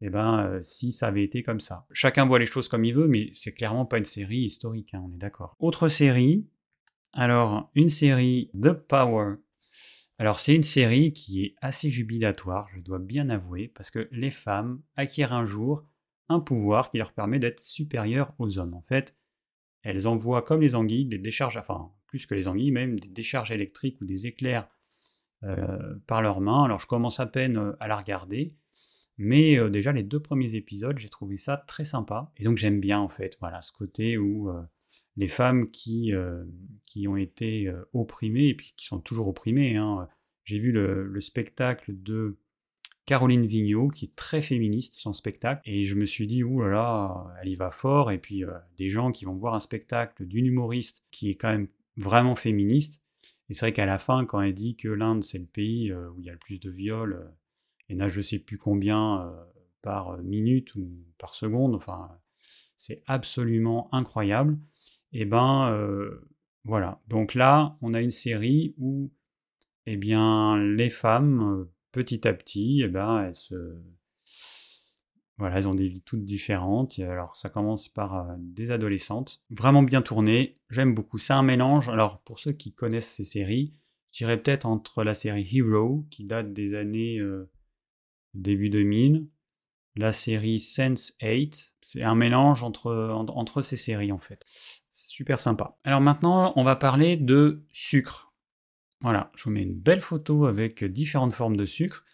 eh 0.00 0.10
ben, 0.10 0.60
si 0.62 0.92
ça 0.92 1.08
avait 1.08 1.24
été 1.24 1.42
comme 1.42 1.58
ça? 1.58 1.86
Chacun 1.90 2.24
voit 2.24 2.38
les 2.38 2.46
choses 2.46 2.68
comme 2.68 2.84
il 2.84 2.94
veut, 2.94 3.08
mais 3.08 3.30
c'est 3.32 3.52
clairement 3.52 3.84
pas 3.84 3.98
une 3.98 4.04
série 4.04 4.42
historique, 4.42 4.94
hein, 4.94 5.02
on 5.04 5.12
est 5.12 5.18
d'accord. 5.18 5.56
Autre 5.58 5.88
série, 5.88 6.46
alors 7.12 7.70
une 7.74 7.88
série 7.88 8.50
The 8.60 8.72
Power 8.72 9.36
alors 10.18 10.38
c'est 10.38 10.54
une 10.54 10.62
série 10.62 11.12
qui 11.12 11.44
est 11.44 11.54
assez 11.60 11.90
jubilatoire, 11.90 12.68
je 12.74 12.80
dois 12.80 12.98
bien 12.98 13.28
avouer, 13.30 13.68
parce 13.68 13.90
que 13.90 14.08
les 14.12 14.30
femmes 14.30 14.80
acquièrent 14.96 15.32
un 15.32 15.44
jour 15.44 15.84
un 16.28 16.40
pouvoir 16.40 16.90
qui 16.90 16.98
leur 16.98 17.12
permet 17.12 17.38
d'être 17.38 17.60
supérieures 17.60 18.32
aux 18.38 18.58
hommes. 18.58 18.74
En 18.74 18.82
fait, 18.82 19.16
elles 19.82 20.06
envoient 20.06 20.42
comme 20.42 20.62
les 20.62 20.74
anguilles 20.74 21.06
des 21.06 21.18
décharges, 21.18 21.56
enfin 21.56 21.90
plus 22.06 22.26
que 22.26 22.34
les 22.34 22.48
anguilles 22.48 22.70
même, 22.70 22.98
des 22.98 23.08
décharges 23.08 23.50
électriques 23.50 24.00
ou 24.00 24.04
des 24.04 24.26
éclairs 24.26 24.68
euh, 25.42 25.96
par 26.06 26.22
leurs 26.22 26.40
mains. 26.40 26.64
Alors 26.64 26.78
je 26.78 26.86
commence 26.86 27.20
à 27.20 27.26
peine 27.26 27.58
euh, 27.58 27.72
à 27.80 27.88
la 27.88 27.96
regarder, 27.96 28.54
mais 29.18 29.58
euh, 29.58 29.68
déjà 29.68 29.92
les 29.92 30.04
deux 30.04 30.20
premiers 30.20 30.54
épisodes, 30.54 30.98
j'ai 30.98 31.08
trouvé 31.08 31.36
ça 31.36 31.56
très 31.56 31.84
sympa. 31.84 32.32
Et 32.36 32.44
donc 32.44 32.56
j'aime 32.56 32.80
bien 32.80 33.00
en 33.00 33.08
fait, 33.08 33.36
voilà, 33.40 33.60
ce 33.60 33.72
côté 33.72 34.16
où 34.16 34.50
les 35.16 35.28
femmes 35.28 35.70
qui, 35.70 36.12
euh, 36.12 36.44
qui 36.86 37.06
ont 37.08 37.16
été 37.16 37.68
euh, 37.68 37.84
opprimées, 37.92 38.48
et 38.48 38.54
puis 38.54 38.72
qui 38.76 38.86
sont 38.86 39.00
toujours 39.00 39.28
opprimées. 39.28 39.76
Hein. 39.76 40.08
J'ai 40.44 40.58
vu 40.58 40.72
le, 40.72 41.20
spectacle 41.20 41.92
de 42.02 42.36
Caroline 43.06 43.46
Vigneault, 43.46 43.88
qui 43.88 44.06
est 44.06 44.16
très 44.16 44.42
féministe, 44.42 44.94
son 44.94 45.12
spectacle, 45.12 45.60
et 45.64 45.86
je 45.86 45.94
me 45.94 46.04
suis 46.04 46.26
dit, 46.26 46.42
ouh 46.42 46.62
là 46.62 46.68
là, 46.68 47.34
elle 47.40 47.48
y 47.48 47.54
va 47.54 47.70
fort, 47.70 48.10
et 48.10 48.18
puis 48.18 48.44
euh, 48.44 48.52
des 48.76 48.88
gens 48.88 49.12
qui 49.12 49.24
vont 49.24 49.34
voir 49.34 49.54
un 49.54 49.60
spectacle 49.60 50.26
d'une 50.26 50.46
humoriste 50.46 51.04
qui 51.10 51.30
est 51.30 51.36
quand 51.36 51.50
même 51.50 51.68
vraiment 51.96 52.34
féministe, 52.34 53.02
et 53.48 53.54
c'est 53.54 53.66
vrai 53.66 53.72
qu'à 53.72 53.86
la 53.86 53.98
fin, 53.98 54.24
quand 54.24 54.40
elle 54.40 54.54
dit 54.54 54.74
que 54.74 54.88
l'Inde, 54.88 55.22
c'est 55.22 55.38
le 55.38 55.46
pays 55.46 55.92
où 55.92 56.18
il 56.18 56.26
y 56.26 56.30
a 56.30 56.32
le 56.32 56.38
plus 56.38 56.58
de 56.58 56.70
viols, 56.70 57.30
et 57.88 57.94
n'a 57.94 58.08
je 58.08 58.20
sais 58.20 58.38
plus 58.38 58.56
combien 58.56 59.32
par 59.82 60.16
minute 60.18 60.74
ou 60.76 60.90
par 61.18 61.34
seconde, 61.34 61.74
enfin, 61.74 62.08
c'est 62.76 63.02
absolument 63.06 63.88
incroyable 63.92 64.58
eh 65.14 65.24
ben 65.24 65.72
euh, 65.72 66.28
voilà. 66.64 67.00
Donc 67.08 67.34
là, 67.34 67.78
on 67.80 67.94
a 67.94 68.00
une 68.00 68.10
série 68.10 68.74
où 68.78 69.12
eh 69.86 69.96
bien, 69.96 70.58
les 70.58 70.90
femmes, 70.90 71.42
euh, 71.42 71.72
petit 71.92 72.26
à 72.26 72.32
petit, 72.32 72.82
eh 72.82 72.88
ben, 72.88 73.24
elles 73.24 73.34
se... 73.34 73.54
Voilà, 75.36 75.58
elles 75.58 75.68
ont 75.68 75.74
des 75.74 75.88
vies 75.88 76.02
toutes 76.02 76.24
différentes. 76.24 76.98
Alors, 77.00 77.36
ça 77.36 77.48
commence 77.48 77.88
par 77.88 78.14
euh, 78.14 78.34
des 78.38 78.70
adolescentes. 78.70 79.42
Vraiment 79.50 79.82
bien 79.82 80.00
tourné. 80.00 80.58
J'aime 80.70 80.94
beaucoup. 80.94 81.18
C'est 81.18 81.32
un 81.32 81.42
mélange. 81.42 81.88
Alors, 81.88 82.20
pour 82.22 82.38
ceux 82.38 82.52
qui 82.52 82.72
connaissent 82.72 83.10
ces 83.10 83.24
séries, 83.24 83.72
je 84.12 84.18
dirais 84.18 84.40
peut-être 84.40 84.66
entre 84.66 85.02
la 85.04 85.14
série 85.14 85.48
Hero, 85.52 86.06
qui 86.10 86.24
date 86.24 86.52
des 86.52 86.74
années 86.74 87.20
début 88.32 88.70
2000, 88.70 89.28
la 89.96 90.12
série 90.12 90.60
Sense 90.60 91.16
8. 91.20 91.74
C'est 91.82 92.02
un 92.04 92.14
mélange 92.14 92.62
entre 92.62 93.62
ces 93.62 93.76
séries, 93.76 94.12
en 94.12 94.18
fait. 94.18 94.83
Super 94.96 95.40
sympa. 95.40 95.76
Alors 95.82 96.00
maintenant, 96.00 96.52
on 96.54 96.62
va 96.62 96.76
parler 96.76 97.16
de 97.16 97.64
sucre. 97.72 98.32
Voilà, 99.00 99.32
je 99.34 99.42
vous 99.42 99.50
mets 99.50 99.64
une 99.64 99.74
belle 99.74 100.00
photo 100.00 100.46
avec 100.46 100.84
différentes 100.84 101.32
formes 101.32 101.56
de 101.56 101.66
sucre. 101.66 102.04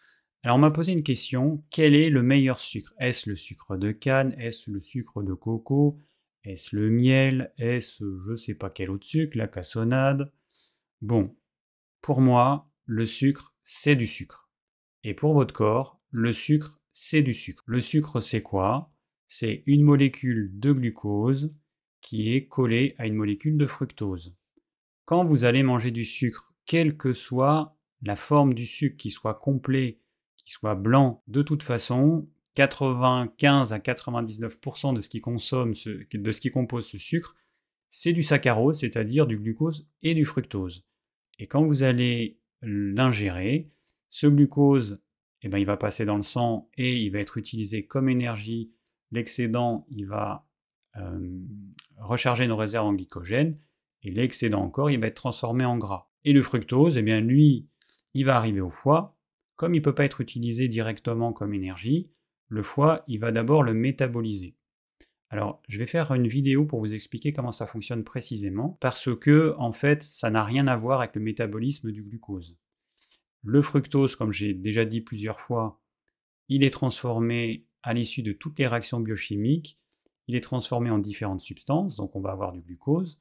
Alors 0.43 0.57
on 0.57 0.61
m'a 0.61 0.71
posé 0.71 0.93
une 0.93 1.03
question, 1.03 1.62
quel 1.69 1.95
est 1.95 2.09
le 2.09 2.23
meilleur 2.23 2.59
sucre? 2.59 2.95
Est-ce 2.99 3.29
le 3.29 3.37
sucre 3.37 3.77
de 3.77 3.93
canne? 3.93 4.35
Est-ce 4.38 4.71
le 4.71 4.81
sucre 4.81 5.23
de 5.23 5.35
coco? 5.35 6.01
Est-ce 6.43 6.75
le 6.75 6.88
miel? 6.88 7.53
Est-ce 7.59 8.03
je 8.27 8.35
sais 8.35 8.55
pas 8.55 8.71
quel 8.71 8.88
autre 8.88 9.07
sucre? 9.07 9.37
La 9.37 9.47
cassonade? 9.47 10.33
Bon, 11.03 11.37
pour 12.01 12.23
moi, 12.23 12.73
le 12.87 13.05
sucre, 13.05 13.55
c'est 13.62 13.95
du 13.95 14.07
sucre. 14.07 14.49
Et 15.05 15.12
pour 15.12 15.35
votre 15.35 15.53
corps, 15.53 16.01
le 16.09 16.33
sucre, 16.33 16.81
c'est 16.93 17.21
du 17.21 17.35
sucre. 17.35 17.62
Le 17.66 17.83
sucre, 17.83 18.21
c'est 18.21 18.43
quoi? 18.43 18.90
C'est 19.27 19.64
une 19.66 19.83
molécule 19.83 20.59
de 20.59 20.73
glucose 20.73 21.55
qui 22.00 22.34
est 22.34 22.46
collée 22.46 22.94
à 22.98 23.06
une 23.06 23.14
molécule 23.14 23.56
de 23.56 23.66
fructose. 23.66 24.34
Quand 25.04 25.24
vous 25.24 25.44
allez 25.44 25.62
manger 25.62 25.90
du 25.90 26.04
sucre, 26.04 26.54
quelle 26.66 26.96
que 26.96 27.12
soit 27.12 27.76
la 28.02 28.16
forme 28.16 28.54
du 28.54 28.66
sucre, 28.66 28.96
qui 28.96 29.10
soit 29.10 29.34
complet, 29.34 29.98
qui 30.36 30.52
soit 30.52 30.74
blanc, 30.74 31.22
de 31.28 31.42
toute 31.42 31.62
façon, 31.62 32.28
95 32.54 33.72
à 33.72 33.78
99% 33.78 34.94
de 34.94 35.00
ce 35.00 35.08
qui 35.08 35.20
consomme, 35.20 35.72
de 35.72 36.32
ce 36.32 36.40
qui 36.40 36.50
compose 36.50 36.86
ce 36.86 36.98
sucre, 36.98 37.36
c'est 37.88 38.12
du 38.12 38.22
saccharose, 38.22 38.78
c'est-à-dire 38.78 39.26
du 39.26 39.38
glucose 39.38 39.88
et 40.02 40.14
du 40.14 40.24
fructose. 40.24 40.84
Et 41.38 41.46
quand 41.46 41.64
vous 41.64 41.82
allez 41.82 42.38
l'ingérer, 42.62 43.70
ce 44.08 44.26
glucose, 44.26 45.02
eh 45.42 45.48
ben, 45.48 45.58
il 45.58 45.66
va 45.66 45.76
passer 45.76 46.04
dans 46.04 46.16
le 46.16 46.22
sang 46.22 46.68
et 46.76 46.98
il 46.98 47.10
va 47.10 47.18
être 47.18 47.38
utilisé 47.38 47.86
comme 47.86 48.08
énergie. 48.08 48.72
L'excédent, 49.10 49.86
il 49.90 50.06
va 50.06 50.46
recharger 51.98 52.46
nos 52.46 52.57
réserves 52.57 52.87
en 52.87 52.92
glycogène 52.92 53.59
et 54.03 54.11
l'excédent 54.11 54.62
encore, 54.62 54.90
il 54.90 55.00
va 55.00 55.07
être 55.07 55.14
transformé 55.14 55.64
en 55.64 55.79
gras. 55.79 56.11
Et 56.24 56.33
le 56.33 56.42
fructose, 56.42 56.96
eh 56.96 57.03
bien 57.03 57.20
lui, 57.20 57.68
il 58.14 58.24
va 58.24 58.37
arriver 58.37 58.61
au 58.61 58.70
foie. 58.70 59.16
Comme 59.57 59.74
il 59.74 59.79
ne 59.79 59.85
peut 59.85 59.94
pas 59.94 60.05
être 60.05 60.20
utilisé 60.20 60.68
directement 60.68 61.33
comme 61.33 61.53
énergie, 61.53 62.11
le 62.48 62.62
foie, 62.62 63.03
il 63.09 63.20
va 63.20 63.31
d'abord 63.31 63.62
le 63.62 63.74
métaboliser. 63.74 64.57
Alors, 65.29 65.62
je 65.68 65.79
vais 65.79 65.87
faire 65.87 66.12
une 66.12 66.26
vidéo 66.26 66.66
pour 66.66 66.81
vous 66.81 66.92
expliquer 66.92 67.33
comment 67.33 67.53
ça 67.53 67.66
fonctionne 67.66 68.03
précisément, 68.03 68.79
parce 68.81 69.14
que, 69.16 69.55
en 69.59 69.70
fait, 69.70 70.03
ça 70.03 70.29
n'a 70.29 70.44
rien 70.44 70.66
à 70.66 70.76
voir 70.76 71.00
avec 71.00 71.14
le 71.14 71.20
métabolisme 71.20 71.92
du 71.92 72.03
glucose. 72.03 72.59
Le 73.44 73.62
fructose, 73.62 74.16
comme 74.16 74.33
j'ai 74.33 74.55
déjà 74.55 74.85
dit 74.85 75.00
plusieurs 75.00 75.40
fois, 75.40 75.81
il 76.48 76.64
est 76.64 76.70
transformé 76.70 77.68
à 77.83 77.94
l'issue 77.94 78.22
de 78.22 78.33
toutes 78.33 78.59
les 78.59 78.66
réactions 78.66 78.98
biochimiques, 78.98 79.79
il 80.31 80.37
est 80.37 80.40
transformé 80.40 80.90
en 80.90 80.99
différentes 80.99 81.40
substances, 81.40 81.97
donc 81.97 82.14
on 82.14 82.21
va 82.21 82.31
avoir 82.31 82.53
du 82.53 82.62
glucose, 82.62 83.21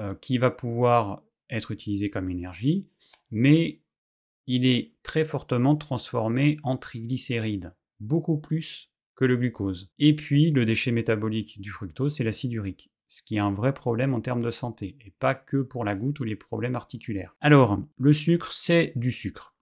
euh, 0.00 0.14
qui 0.16 0.38
va 0.38 0.50
pouvoir 0.50 1.22
être 1.48 1.70
utilisé 1.70 2.10
comme 2.10 2.28
énergie, 2.28 2.88
mais 3.30 3.80
il 4.48 4.66
est 4.66 4.94
très 5.04 5.24
fortement 5.24 5.76
transformé 5.76 6.58
en 6.64 6.76
triglycérides 6.76 7.74
beaucoup 8.00 8.38
plus 8.38 8.90
que 9.14 9.24
le 9.24 9.36
glucose. 9.36 9.88
Et 10.00 10.16
puis, 10.16 10.50
le 10.50 10.64
déchet 10.64 10.90
métabolique 10.90 11.60
du 11.60 11.70
fructose, 11.70 12.16
c'est 12.16 12.24
l'acide 12.24 12.52
urique, 12.52 12.90
ce 13.06 13.22
qui 13.22 13.36
est 13.36 13.40
un 13.40 13.52
vrai 13.52 13.72
problème 13.72 14.12
en 14.12 14.20
termes 14.20 14.42
de 14.42 14.50
santé, 14.50 14.98
et 15.06 15.12
pas 15.12 15.36
que 15.36 15.58
pour 15.58 15.84
la 15.84 15.94
goutte 15.94 16.18
ou 16.18 16.24
les 16.24 16.36
problèmes 16.36 16.74
articulaires. 16.74 17.36
Alors, 17.40 17.78
le 17.98 18.12
sucre, 18.12 18.52
c'est 18.52 18.92
du 18.96 19.12
sucre. 19.12 19.54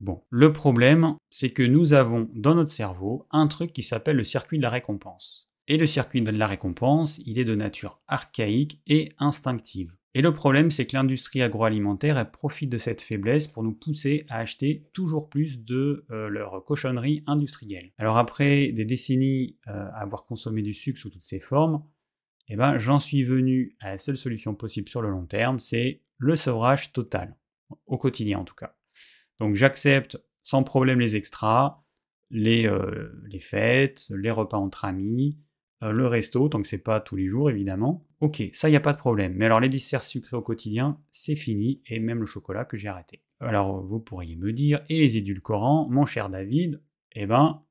Bon, 0.00 0.22
le 0.30 0.52
problème, 0.52 1.16
c'est 1.28 1.50
que 1.50 1.62
nous 1.62 1.92
avons 1.92 2.30
dans 2.32 2.54
notre 2.54 2.70
cerveau 2.70 3.26
un 3.30 3.46
truc 3.46 3.72
qui 3.72 3.82
s'appelle 3.82 4.16
le 4.16 4.24
circuit 4.24 4.56
de 4.56 4.62
la 4.62 4.70
récompense. 4.70 5.47
Et 5.70 5.76
le 5.76 5.86
circuit 5.86 6.22
de 6.22 6.30
la 6.30 6.46
récompense, 6.46 7.20
il 7.26 7.38
est 7.38 7.44
de 7.44 7.54
nature 7.54 8.00
archaïque 8.08 8.80
et 8.86 9.10
instinctive. 9.18 9.94
Et 10.14 10.22
le 10.22 10.32
problème, 10.32 10.70
c'est 10.70 10.86
que 10.86 10.96
l'industrie 10.96 11.42
agroalimentaire 11.42 12.30
profite 12.30 12.70
de 12.70 12.78
cette 12.78 13.02
faiblesse 13.02 13.46
pour 13.46 13.62
nous 13.62 13.74
pousser 13.74 14.24
à 14.30 14.38
acheter 14.38 14.88
toujours 14.94 15.28
plus 15.28 15.62
de 15.62 16.06
euh, 16.10 16.30
leur 16.30 16.64
cochonnerie 16.64 17.22
industrielle. 17.26 17.92
Alors 17.98 18.16
après 18.16 18.72
des 18.72 18.86
décennies 18.86 19.58
euh, 19.68 19.90
à 19.92 20.00
avoir 20.00 20.24
consommé 20.24 20.62
du 20.62 20.72
sucre 20.72 20.98
sous 20.98 21.10
toutes 21.10 21.22
ses 21.22 21.38
formes, 21.38 21.84
eh 22.48 22.56
ben, 22.56 22.78
j'en 22.78 22.98
suis 22.98 23.22
venu 23.22 23.76
à 23.80 23.90
la 23.90 23.98
seule 23.98 24.16
solution 24.16 24.54
possible 24.54 24.88
sur 24.88 25.02
le 25.02 25.10
long 25.10 25.26
terme, 25.26 25.60
c'est 25.60 26.00
le 26.16 26.34
sevrage 26.34 26.94
total, 26.94 27.36
au 27.86 27.98
quotidien 27.98 28.38
en 28.38 28.44
tout 28.44 28.54
cas. 28.54 28.74
Donc 29.38 29.54
j'accepte 29.54 30.18
sans 30.42 30.62
problème 30.62 30.98
les 30.98 31.14
extras, 31.14 31.84
les, 32.30 32.66
euh, 32.66 33.12
les 33.26 33.38
fêtes, 33.38 34.06
les 34.10 34.30
repas 34.30 34.56
entre 34.56 34.86
amis, 34.86 35.36
le 35.80 36.06
resto, 36.06 36.48
tant 36.48 36.60
que 36.60 36.68
c'est 36.68 36.78
pas 36.78 37.00
tous 37.00 37.16
les 37.16 37.28
jours 37.28 37.50
évidemment. 37.50 38.04
Ok, 38.20 38.42
ça 38.52 38.68
y 38.68 38.76
a 38.76 38.80
pas 38.80 38.92
de 38.92 38.98
problème. 38.98 39.34
Mais 39.36 39.46
alors 39.46 39.60
les 39.60 39.68
desserts 39.68 40.02
sucrés 40.02 40.36
au 40.36 40.42
quotidien, 40.42 40.98
c'est 41.10 41.36
fini, 41.36 41.80
et 41.86 42.00
même 42.00 42.20
le 42.20 42.26
chocolat 42.26 42.64
que 42.64 42.76
j'ai 42.76 42.88
arrêté. 42.88 43.22
Alors 43.40 43.82
vous 43.84 44.00
pourriez 44.00 44.36
me 44.36 44.52
dire, 44.52 44.80
et 44.88 44.98
les 44.98 45.16
édulcorants, 45.16 45.88
mon 45.88 46.06
cher 46.06 46.28
David, 46.30 46.80
eh 47.12 47.26
ben, 47.26 47.62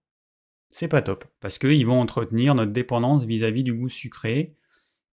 c'est 0.69 0.87
pas 0.87 1.01
top. 1.01 1.25
Parce 1.39 1.59
qu'ils 1.59 1.85
vont 1.85 1.99
entretenir 1.99 2.55
notre 2.55 2.71
dépendance 2.71 3.25
vis-à-vis 3.25 3.63
du 3.63 3.73
goût 3.73 3.89
sucré, 3.89 4.55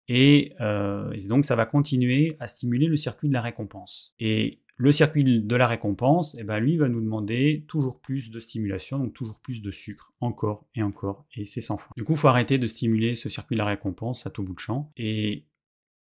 et, 0.08 0.52
euh, 0.60 1.12
et, 1.12 1.28
donc 1.28 1.44
ça 1.44 1.56
va 1.56 1.64
continuer 1.64 2.36
à 2.40 2.46
stimuler 2.46 2.86
le 2.86 2.96
circuit 2.96 3.28
de 3.28 3.32
la 3.32 3.40
récompense. 3.40 4.14
Et 4.18 4.61
le 4.76 4.92
circuit 4.92 5.24
de 5.24 5.56
la 5.56 5.66
récompense, 5.66 6.36
eh 6.38 6.44
ben 6.44 6.58
lui 6.58 6.76
va 6.76 6.88
nous 6.88 7.00
demander 7.00 7.64
toujours 7.68 8.00
plus 8.00 8.30
de 8.30 8.40
stimulation, 8.40 8.98
donc 8.98 9.12
toujours 9.12 9.40
plus 9.40 9.62
de 9.62 9.70
sucre, 9.70 10.12
encore 10.20 10.64
et 10.74 10.82
encore, 10.82 11.24
et 11.36 11.44
c'est 11.44 11.60
sans 11.60 11.76
fin. 11.76 11.90
Du 11.96 12.04
coup, 12.04 12.12
il 12.12 12.18
faut 12.18 12.28
arrêter 12.28 12.58
de 12.58 12.66
stimuler 12.66 13.14
ce 13.14 13.28
circuit 13.28 13.54
de 13.54 13.58
la 13.58 13.66
récompense 13.66 14.26
à 14.26 14.30
tout 14.30 14.42
bout 14.42 14.54
de 14.54 14.58
champ. 14.58 14.92
Et 14.96 15.46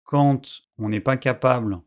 quand 0.05 0.63
on 0.79 0.89
n'est 0.89 1.01
pas 1.01 1.17
capable 1.17 1.81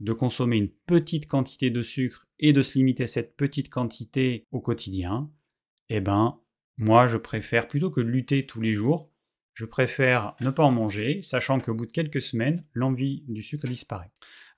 de 0.00 0.12
consommer 0.12 0.56
une 0.58 0.70
petite 0.86 1.26
quantité 1.26 1.70
de 1.70 1.82
sucre 1.82 2.26
et 2.38 2.52
de 2.52 2.62
se 2.62 2.78
limiter 2.78 3.04
à 3.04 3.08
cette 3.08 3.36
petite 3.36 3.68
quantité 3.68 4.46
au 4.50 4.60
quotidien, 4.60 5.30
eh 5.88 6.00
ben, 6.00 6.38
moi, 6.76 7.06
je 7.06 7.16
préfère, 7.16 7.68
plutôt 7.68 7.90
que 7.90 8.00
de 8.00 8.08
lutter 8.08 8.46
tous 8.46 8.60
les 8.60 8.72
jours, 8.72 9.12
je 9.54 9.66
préfère 9.66 10.34
ne 10.40 10.50
pas 10.50 10.64
en 10.64 10.70
manger, 10.70 11.20
sachant 11.22 11.60
qu'au 11.60 11.74
bout 11.74 11.86
de 11.86 11.92
quelques 11.92 12.22
semaines, 12.22 12.64
l'envie 12.72 13.24
du 13.28 13.42
sucre 13.42 13.66
disparaît. 13.66 14.10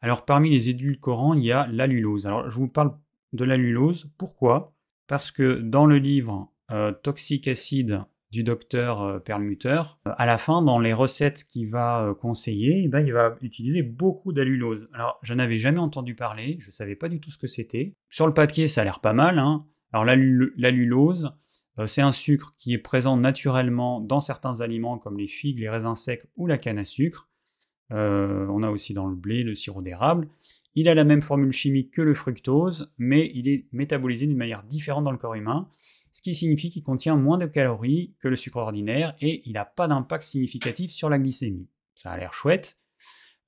Alors 0.05 0.27
parmi 0.27 0.51
les 0.51 0.69
édulcorants, 0.69 1.33
il 1.33 1.45
y 1.45 1.51
a 1.51 1.67
l'allulose. 1.69 2.27
Alors 2.27 2.51
je 2.51 2.59
vous 2.59 2.69
parle 2.69 2.95
de 3.33 3.43
l'allulose, 3.43 4.11
pourquoi? 4.19 4.75
Parce 5.07 5.31
que 5.31 5.55
dans 5.55 5.87
le 5.87 5.97
livre 5.97 6.53
euh, 6.73 6.93
Toxic 6.93 7.49
Acid 7.49 8.03
du 8.31 8.43
docteur 8.43 9.01
euh, 9.01 9.19
Perlmutter, 9.19 9.81
euh, 10.07 10.13
à 10.19 10.27
la 10.27 10.37
fin, 10.37 10.61
dans 10.61 10.79
les 10.79 10.93
recettes 10.93 11.45
qu'il 11.45 11.71
va 11.71 12.15
conseiller, 12.21 12.83
eh 12.85 12.89
ben, 12.89 13.01
il 13.01 13.15
va 13.15 13.37
utiliser 13.41 13.83
beaucoup 13.83 14.35
d'allulose. 14.35 14.91
Alors 14.93 15.19
je 15.23 15.33
n'avais 15.33 15.57
jamais 15.57 15.79
entendu 15.79 16.15
parler, 16.15 16.59
je 16.61 16.67
ne 16.67 16.73
savais 16.73 16.97
pas 16.97 17.09
du 17.09 17.19
tout 17.19 17.31
ce 17.31 17.39
que 17.39 17.47
c'était. 17.47 17.95
Sur 18.11 18.27
le 18.27 18.35
papier, 18.35 18.69
ça 18.69 18.83
a 18.83 18.85
l'air 18.85 19.01
pas 19.01 19.15
mal. 19.15 19.39
Hein. 19.39 19.65
Alors 19.95 20.05
l'allulose, 20.05 21.33
c'est 21.87 22.03
un 22.03 22.13
sucre 22.13 22.53
qui 22.59 22.75
est 22.75 22.79
présent 22.79 23.17
naturellement 23.17 24.03
dans 24.03 24.21
certains 24.21 24.61
aliments 24.61 24.99
comme 24.99 25.17
les 25.17 25.29
figues, 25.29 25.61
les 25.61 25.71
raisins 25.71 25.95
secs 25.95 26.27
ou 26.37 26.47
la 26.47 26.59
canne 26.59 26.79
à 26.79 26.85
sucre. 26.85 27.31
Euh, 27.93 28.47
on 28.49 28.63
a 28.63 28.71
aussi 28.71 28.95
dans 28.95 29.07
le 29.07 29.15
blé 29.15 29.43
le 29.43 29.55
sirop 29.55 29.83
d'érable. 29.83 30.29
Il 30.75 30.89
a 30.89 30.95
la 30.95 31.05
même 31.05 31.23
formule 31.23 31.53
chimique 31.53 31.93
que 31.93 32.03
le 32.03 32.15
fructose, 32.15 32.93
mais 32.99 33.31
il 33.35 33.49
est 33.49 33.67
métabolisé 33.73 34.27
d'une 34.27 34.37
manière 34.37 34.65
différente 34.65 35.05
dans 35.05 35.13
le 35.13 35.19
corps 35.19 35.35
humain, 35.35 35.69
ce 36.13 36.23
qui 36.23 36.35
signifie 36.35 36.71
qu'il 36.71 36.83
contient 36.83 37.17
moins 37.17 37.39
de 37.39 37.47
calories 37.47 38.15
que 38.21 38.29
le 38.29 38.37
sucre 38.37 38.57
ordinaire 38.59 39.13
et 39.21 39.43
il 39.47 39.53
n'a 39.53 39.65
pas 39.65 39.87
d'impact 39.87 40.25
significatif 40.25 40.91
sur 40.91 41.09
la 41.09 41.19
glycémie. 41.19 41.69
Ça 41.95 42.11
a 42.11 42.17
l'air 42.17 42.35
chouette. 42.35 42.79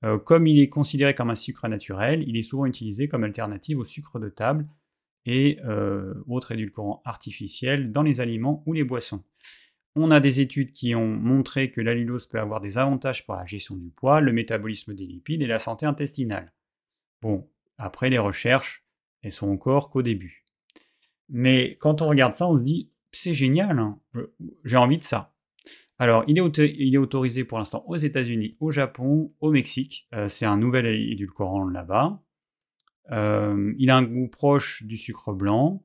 Euh, 0.05 0.19
comme 0.19 0.45
il 0.47 0.59
est 0.59 0.69
considéré 0.69 1.15
comme 1.15 1.31
un 1.31 1.35
sucre 1.35 1.67
naturel, 1.67 2.23
il 2.27 2.37
est 2.37 2.43
souvent 2.43 2.65
utilisé 2.65 3.07
comme 3.07 3.23
alternative 3.23 3.79
au 3.79 3.83
sucre 3.83 4.19
de 4.19 4.29
table, 4.29 4.67
et 5.27 5.59
euh, 5.65 6.13
autres 6.27 6.53
édulcorants 6.53 7.01
artificiels 7.03 7.91
dans 7.91 8.01
les 8.01 8.21
aliments 8.21 8.63
ou 8.65 8.73
les 8.73 8.85
boissons. 8.85 9.23
On 9.99 10.11
a 10.11 10.19
des 10.19 10.41
études 10.41 10.73
qui 10.73 10.93
ont 10.93 11.07
montré 11.07 11.71
que 11.71 11.81
l'allulose 11.81 12.27
peut 12.27 12.39
avoir 12.39 12.61
des 12.61 12.77
avantages 12.77 13.25
pour 13.25 13.33
la 13.33 13.45
gestion 13.45 13.75
du 13.75 13.89
poids, 13.89 14.21
le 14.21 14.31
métabolisme 14.31 14.93
des 14.93 15.07
lipides 15.07 15.41
et 15.41 15.47
la 15.47 15.57
santé 15.57 15.87
intestinale. 15.87 16.53
Bon, 17.23 17.49
après 17.79 18.11
les 18.11 18.19
recherches, 18.19 18.85
elles 19.23 19.31
sont 19.31 19.49
encore 19.49 19.89
qu'au 19.89 20.03
début. 20.03 20.45
Mais 21.29 21.77
quand 21.79 22.03
on 22.03 22.09
regarde 22.09 22.35
ça, 22.35 22.47
on 22.47 22.59
se 22.59 22.61
dit, 22.61 22.91
c'est 23.11 23.33
génial, 23.33 23.79
hein. 23.79 23.99
j'ai 24.65 24.77
envie 24.77 24.99
de 24.99 25.03
ça. 25.03 25.33
Alors, 25.97 26.23
il 26.27 26.37
est, 26.37 26.97
autorisé 26.97 27.43
pour 27.43 27.57
l'instant 27.57 27.83
aux 27.87 27.97
États-Unis, 27.97 28.55
au 28.59 28.69
Japon, 28.69 29.33
au 29.39 29.49
Mexique. 29.49 30.07
Euh, 30.13 30.27
c'est 30.27 30.45
un 30.45 30.57
nouvel 30.57 30.85
édulcorant 30.85 31.67
là-bas. 31.67 32.21
Euh, 33.11 33.73
il 33.79 33.89
a 33.89 33.97
un 33.97 34.03
goût 34.03 34.27
proche 34.27 34.83
du 34.83 34.95
sucre 34.95 35.33
blanc, 35.33 35.83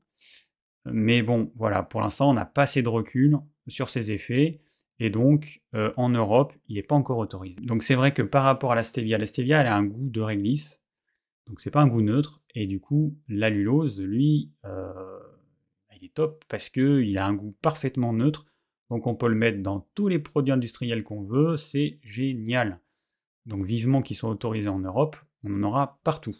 mais 0.84 1.22
bon, 1.22 1.50
voilà, 1.56 1.82
pour 1.82 2.02
l'instant, 2.02 2.28
on 2.28 2.34
n'a 2.34 2.44
pas 2.44 2.62
assez 2.62 2.82
de 2.82 2.90
recul 2.90 3.38
sur 3.68 3.88
ses 3.88 4.12
effets, 4.12 4.60
et 4.98 5.10
donc 5.10 5.62
euh, 5.74 5.92
en 5.96 6.08
Europe, 6.08 6.52
il 6.68 6.76
n'est 6.76 6.82
pas 6.82 6.94
encore 6.94 7.18
autorisé. 7.18 7.56
Donc 7.60 7.82
c'est 7.82 7.94
vrai 7.94 8.12
que 8.12 8.22
par 8.22 8.44
rapport 8.44 8.72
à 8.72 8.74
la 8.74 8.82
stevia, 8.82 9.18
la 9.18 9.26
stevia, 9.26 9.60
elle 9.60 9.66
a 9.66 9.76
un 9.76 9.84
goût 9.84 10.08
de 10.10 10.20
réglisse, 10.20 10.82
donc 11.46 11.60
c'est 11.60 11.70
pas 11.70 11.80
un 11.80 11.88
goût 11.88 12.02
neutre, 12.02 12.40
et 12.54 12.66
du 12.66 12.80
coup, 12.80 13.16
l'allulose, 13.28 14.00
lui, 14.00 14.52
euh, 14.64 15.18
il 15.96 16.04
est 16.04 16.14
top 16.14 16.44
parce 16.48 16.70
qu'il 16.70 17.16
a 17.18 17.26
un 17.26 17.34
goût 17.34 17.54
parfaitement 17.62 18.12
neutre, 18.12 18.46
donc 18.90 19.06
on 19.06 19.14
peut 19.14 19.28
le 19.28 19.34
mettre 19.34 19.62
dans 19.62 19.80
tous 19.94 20.08
les 20.08 20.18
produits 20.18 20.52
industriels 20.52 21.02
qu'on 21.02 21.22
veut, 21.22 21.56
c'est 21.56 21.98
génial. 22.02 22.80
Donc 23.46 23.64
vivement 23.64 24.02
qu'ils 24.02 24.16
soient 24.16 24.30
autorisés 24.30 24.68
en 24.68 24.80
Europe, 24.80 25.16
on 25.44 25.54
en 25.54 25.62
aura 25.62 25.98
partout. 26.04 26.36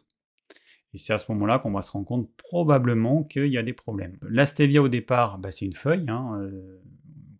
Et 0.95 0.99
c'est 0.99 1.15
à 1.15 1.19
ce 1.19 1.33
moment-là 1.33 1.59
qu'on 1.59 1.73
va 1.73 1.83
se 1.83 1.91
rendre 1.91 2.07
compte 2.07 2.31
probablement 2.37 3.25
qu'il 3.25 3.47
y 3.47 3.57
a 3.57 3.63
des 3.63 3.73
problèmes. 3.73 4.19
La 4.23 4.45
stevia 4.45 4.83
au 4.83 4.89
départ, 4.89 5.39
bah, 5.39 5.51
c'est 5.51 5.65
une 5.65 5.73
feuille 5.73 6.05
hein, 6.09 6.39
euh, 6.41 6.83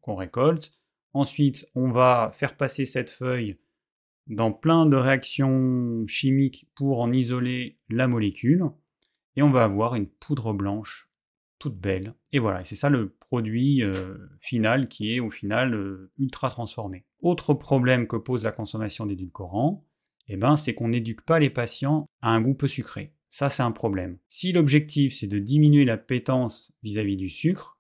qu'on 0.03 0.15
récolte. 0.15 0.73
Ensuite, 1.15 1.67
on 1.75 1.91
va 1.91 2.31
faire 2.35 2.57
passer 2.57 2.85
cette 2.85 3.11
feuille 3.11 3.57
dans 4.27 4.53
plein 4.53 4.87
de 4.87 4.97
réactions 4.97 6.07
chimiques 6.07 6.67
pour 6.75 7.01
en 7.01 7.13
isoler 7.13 7.79
la 7.89 8.07
molécule. 8.07 8.65
Et 9.37 9.43
on 9.43 9.51
va 9.51 9.65
avoir 9.65 9.95
une 9.95 10.07
poudre 10.07 10.53
blanche 10.53 11.09
toute 11.59 11.79
belle. 11.79 12.15
Et 12.33 12.39
voilà, 12.39 12.65
c'est 12.65 12.77
ça 12.77 12.91
le 12.91 13.15
produit 13.31 13.83
euh, 13.83 14.19
final 14.41 14.89
qui 14.89 15.15
est 15.15 15.21
au 15.21 15.31
final 15.31 15.75
euh, 15.75 16.11
ultra 16.19 16.51
transformé. 16.51 17.05
Autre 17.21 17.55
problème 17.55 18.09
que 18.09 18.17
pose 18.17 18.45
la 18.45 18.53
consommation 18.53 19.07
d'édulcorants, 19.07 19.87
eh 20.27 20.37
ben, 20.37 20.57
c'est 20.57 20.75
qu'on 20.75 20.89
n'éduque 20.89 21.23
pas 21.23 21.39
les 21.39 21.51
patients 21.51 22.07
à 22.21 22.31
un 22.31 22.41
goût 22.41 22.55
peu 22.55 22.69
sucré. 22.69 23.15
Ça, 23.29 23.49
c'est 23.49 23.63
un 23.63 23.71
problème. 23.71 24.19
Si 24.29 24.53
l'objectif, 24.53 25.15
c'est 25.15 25.29
de 25.29 25.39
diminuer 25.39 25.85
la 25.85 25.97
pétence 25.97 26.73
vis-à-vis 26.83 27.17
du 27.17 27.29
sucre, 27.29 27.77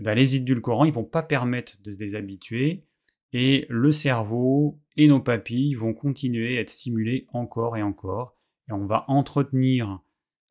ben, 0.00 0.14
les 0.14 0.36
édulcorants, 0.36 0.84
ils 0.84 0.92
vont 0.92 1.04
pas 1.04 1.22
permettre 1.22 1.80
de 1.82 1.90
se 1.90 1.96
déshabituer 1.98 2.84
et 3.32 3.66
le 3.68 3.92
cerveau 3.92 4.80
et 4.96 5.06
nos 5.06 5.20
papilles 5.20 5.74
vont 5.74 5.92
continuer 5.92 6.58
à 6.58 6.60
être 6.60 6.70
stimulés 6.70 7.26
encore 7.32 7.76
et 7.76 7.82
encore. 7.82 8.36
Et 8.68 8.72
on 8.72 8.86
va 8.86 9.04
entretenir 9.08 10.00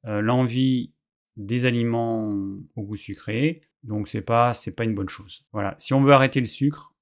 euh, 0.06 0.22
l'envie 0.22 0.94
des 1.36 1.66
aliments 1.66 2.36
au 2.76 2.84
goût 2.84 2.96
sucré. 2.96 3.62
Donc 3.84 4.08
c'est 4.08 4.22
pas 4.22 4.54
c'est 4.54 4.72
pas 4.72 4.84
une 4.84 4.96
bonne 4.96 5.10
chose. 5.10 5.46
Voilà, 5.54 5.76
si 5.78 5.94
on 5.94 6.02
veut 6.02 6.14
arrêter 6.14 6.40
le 6.40 6.46
sucre, 6.46 6.94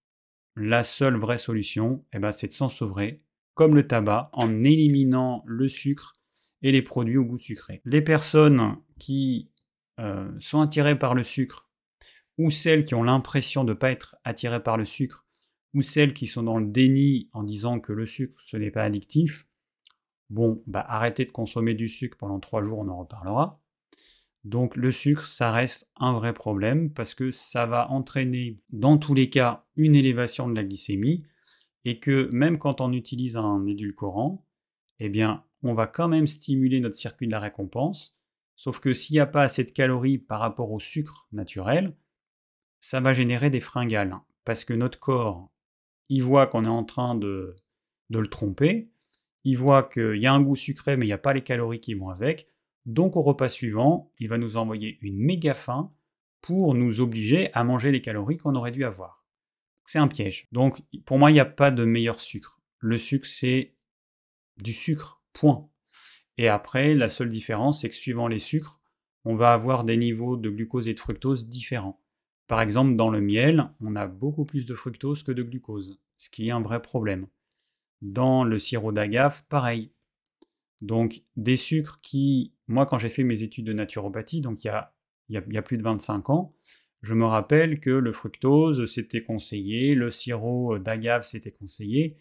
la 0.56 0.84
seule 0.84 1.18
vraie 1.18 1.38
solution, 1.38 2.04
eh 2.14 2.20
ben, 2.20 2.32
c'est 2.32 2.48
de 2.48 2.54
s'en 2.54 2.70
sauver, 2.70 3.22
comme 3.54 3.76
le 3.76 3.88
tabac, 3.88 4.30
en 4.34 4.62
éliminant 4.62 5.44
le 5.46 5.68
sucre 5.68 6.14
et 6.62 6.72
les 6.72 6.82
produits 6.82 7.18
au 7.18 7.26
goût 7.26 7.38
sucré. 7.38 7.82
Les 7.86 8.02
personnes 8.02 8.78
qui 9.00 9.52
euh, 10.00 10.32
sont 10.40 10.62
attirées 10.62 10.98
par 10.98 11.14
le 11.14 11.24
sucre, 11.24 11.65
ou 12.38 12.50
celles 12.50 12.86
qui 12.86 12.96
ont 12.96 13.04
l'impression 13.04 13.64
de 13.64 13.74
ne 13.74 13.78
pas 13.78 13.92
être 13.92 14.16
attirées 14.24 14.64
par 14.64 14.78
le 14.78 14.86
sucre, 14.86 15.26
ou 15.74 15.82
celles 15.82 16.14
qui 16.14 16.28
sont 16.28 16.44
dans 16.44 16.58
le 16.58 16.68
déni 16.68 17.30
en 17.34 17.44
disant 17.44 17.80
que 17.80 17.94
le 17.94 18.06
sucre 18.06 18.40
ce 18.40 18.58
n'est 18.58 18.72
pas 18.72 18.84
addictif, 18.84 19.46
bon, 20.30 20.64
bah 20.68 20.86
arrêtez 20.88 21.26
de 21.26 21.32
consommer 21.32 21.74
du 21.74 21.90
sucre 21.90 22.18
pendant 22.18 22.40
trois 22.40 22.64
jours, 22.64 22.80
on 22.80 22.90
en 22.90 23.00
reparlera. 23.00 23.62
Donc 24.44 24.76
le 24.76 24.92
sucre, 24.92 25.26
ça 25.26 25.52
reste 25.52 25.90
un 26.00 26.14
vrai 26.14 26.34
problème 26.34 26.92
parce 26.94 27.16
que 27.16 27.32
ça 27.32 27.66
va 27.66 27.90
entraîner 27.90 28.60
dans 28.70 28.98
tous 28.98 29.16
les 29.16 29.30
cas 29.30 29.66
une 29.76 29.96
élévation 29.96 30.48
de 30.48 30.56
la 30.56 30.64
glycémie 30.64 31.24
et 31.84 32.00
que 32.00 32.30
même 32.32 32.60
quand 32.60 32.80
on 32.80 32.94
utilise 32.94 33.38
un 33.38 33.66
édulcorant, 33.66 34.46
eh 35.00 35.10
bien 35.10 35.44
on 35.64 35.74
va 35.74 35.88
quand 35.88 36.08
même 36.08 36.28
stimuler 36.28 36.80
notre 36.80 36.96
circuit 36.96 37.26
de 37.26 37.32
la 37.32 37.40
récompense, 37.40 38.16
sauf 38.56 38.80
que 38.80 38.94
s'il 38.94 39.16
n'y 39.16 39.20
a 39.20 39.26
pas 39.26 39.42
assez 39.42 39.64
de 39.64 39.72
calories 39.72 40.20
par 40.20 40.40
rapport 40.40 40.72
au 40.72 40.80
sucre 40.80 41.28
naturel, 41.32 41.96
ça 42.80 43.00
va 43.00 43.14
générer 43.14 43.50
des 43.50 43.60
fringales 43.60 44.18
parce 44.44 44.66
que 44.66 44.74
notre 44.74 45.00
corps, 45.00 45.50
il 46.10 46.24
voit 46.24 46.48
qu'on 46.48 46.66
est 46.66 46.70
en 46.70 46.84
train 46.84 47.16
de, 47.16 47.56
de 48.10 48.20
le 48.20 48.28
tromper, 48.28 48.90
il 49.44 49.58
voit 49.58 49.84
qu'il 49.84 50.18
y 50.18 50.28
a 50.28 50.34
un 50.34 50.42
goût 50.42 50.56
sucré 50.56 50.98
mais 50.98 51.06
il 51.06 51.10
n'y 51.10 51.14
a 51.14 51.18
pas 51.18 51.34
les 51.34 51.44
calories 51.44 51.80
qui 51.80 51.94
vont 51.94 52.10
avec, 52.10 52.48
donc 52.86 53.16
au 53.16 53.22
repas 53.22 53.50
suivant, 53.50 54.12
il 54.20 54.30
va 54.30 54.38
nous 54.38 54.58
envoyer 54.58 55.00
une 55.02 55.18
méga 55.18 55.54
faim 55.54 55.92
pour 56.42 56.76
nous 56.76 57.02
obliger 57.02 57.52
à 57.54 57.64
manger 57.64 57.92
les 57.92 58.02
calories 58.02 58.38
qu'on 58.38 58.56
aurait 58.56 58.72
dû 58.72 58.86
avoir. 58.86 59.26
C'est 59.86 60.00
un 60.00 60.08
piège. 60.08 60.46
Donc 60.52 60.82
pour 61.06 61.18
moi, 61.18 61.32
il 61.32 61.34
n'y 61.34 61.40
a 61.40 61.46
pas 61.46 61.72
de 61.72 61.86
meilleur 61.86 62.20
sucre. 62.20 62.62
Le 62.80 62.98
sucre, 62.98 63.26
c'est 63.26 63.76
du 64.58 64.74
sucre, 64.74 65.24
point. 65.34 65.68
Et 66.38 66.48
après, 66.48 66.94
la 66.94 67.10
seule 67.10 67.30
différence, 67.30 67.82
c'est 67.82 67.90
que 67.90 67.96
suivant 67.96 68.28
les 68.28 68.40
sucres, 68.40 68.80
on 69.24 69.36
va 69.36 69.54
avoir 69.54 69.84
des 69.84 69.98
niveaux 69.98 70.38
de 70.38 70.50
glucose 70.50 70.88
et 70.88 70.94
de 70.94 71.00
fructose 71.00 71.48
différents. 71.48 72.00
Par 72.48 72.62
exemple, 72.62 72.96
dans 72.96 73.10
le 73.10 73.22
miel, 73.22 73.72
on 73.82 73.96
a 73.96 74.08
beaucoup 74.08 74.46
plus 74.46 74.66
de 74.66 74.76
fructose 74.76 75.24
que 75.24 75.32
de 75.32 75.44
glucose, 75.44 76.00
ce 76.18 76.30
qui 76.30 76.48
est 76.48 76.52
un 76.52 76.62
vrai 76.62 76.82
problème. 76.82 77.28
Dans 78.02 78.44
le 78.44 78.60
sirop 78.60 78.92
d'agave, 78.92 79.44
pareil. 79.50 79.90
Donc 80.82 81.24
des 81.36 81.56
sucres 81.56 82.00
qui, 82.02 82.54
moi 82.68 82.86
quand 82.86 82.98
j'ai 82.98 83.10
fait 83.10 83.24
mes 83.24 83.42
études 83.42 83.66
de 83.66 83.74
naturopathie, 83.74 84.42
donc 84.42 84.64
il 84.64 84.68
y 85.30 85.58
a, 85.58 85.62
plus 85.62 85.78
de 85.78 85.84
25 85.84 86.30
ans, 86.30 86.54
je 87.02 87.14
me 87.14 87.26
rappelle 87.26 87.80
que 87.80 87.90
le 87.90 88.12
fructose 88.12 88.86
c'était 88.92 89.24
conseillé, 89.24 89.96
le 89.96 90.12
sirop 90.12 90.78
d'agave 90.78 91.24
c'était 91.24 91.52
conseillé. 91.52 92.18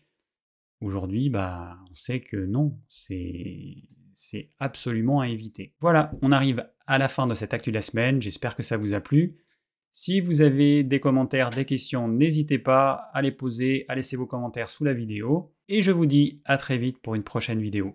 Aujourd'hui, 0.81 1.31
bah, 1.31 1.79
on 1.91 1.95
sait 1.95 2.21
que 2.21 2.37
non, 2.37 2.79
c'est 2.89 3.77
absolument 4.59 5.21
à 5.21 5.29
éviter. 5.29 5.75
Voilà, 5.81 6.13
on 6.23 6.31
arrive 6.31 6.69
à 6.87 6.99
la 6.99 7.09
fin 7.09 7.27
de 7.27 7.35
cette 7.35 7.55
actu 7.55 7.71
de 7.71 7.77
la 7.77 7.83
semaine, 7.83 8.23
j'espère 8.23 8.55
que 8.55 8.63
ça 8.63 8.77
vous 8.77 8.95
a 8.95 9.01
plu. 9.01 9.44
Si 9.97 10.21
vous 10.21 10.43
avez 10.43 10.83
des 10.83 10.99
commentaires, 10.99 11.51
des 11.51 11.65
questions, 11.65 12.09
n'hésitez 12.09 12.59
pas 12.59 12.95
à 13.13 13.23
les 13.23 13.31
poser, 13.31 13.85
à 13.87 13.95
laisser 13.95 14.17
vos 14.17 14.27
commentaires 14.27 14.69
sous 14.69 14.83
la 14.83 14.93
vidéo. 14.93 15.55
Et 15.69 15.83
je 15.83 15.93
vous 15.93 16.05
dis 16.05 16.43
à 16.45 16.57
très 16.57 16.79
vite 16.79 16.99
pour 16.99 17.15
une 17.15 17.23
prochaine 17.23 17.63
vidéo. 17.63 17.95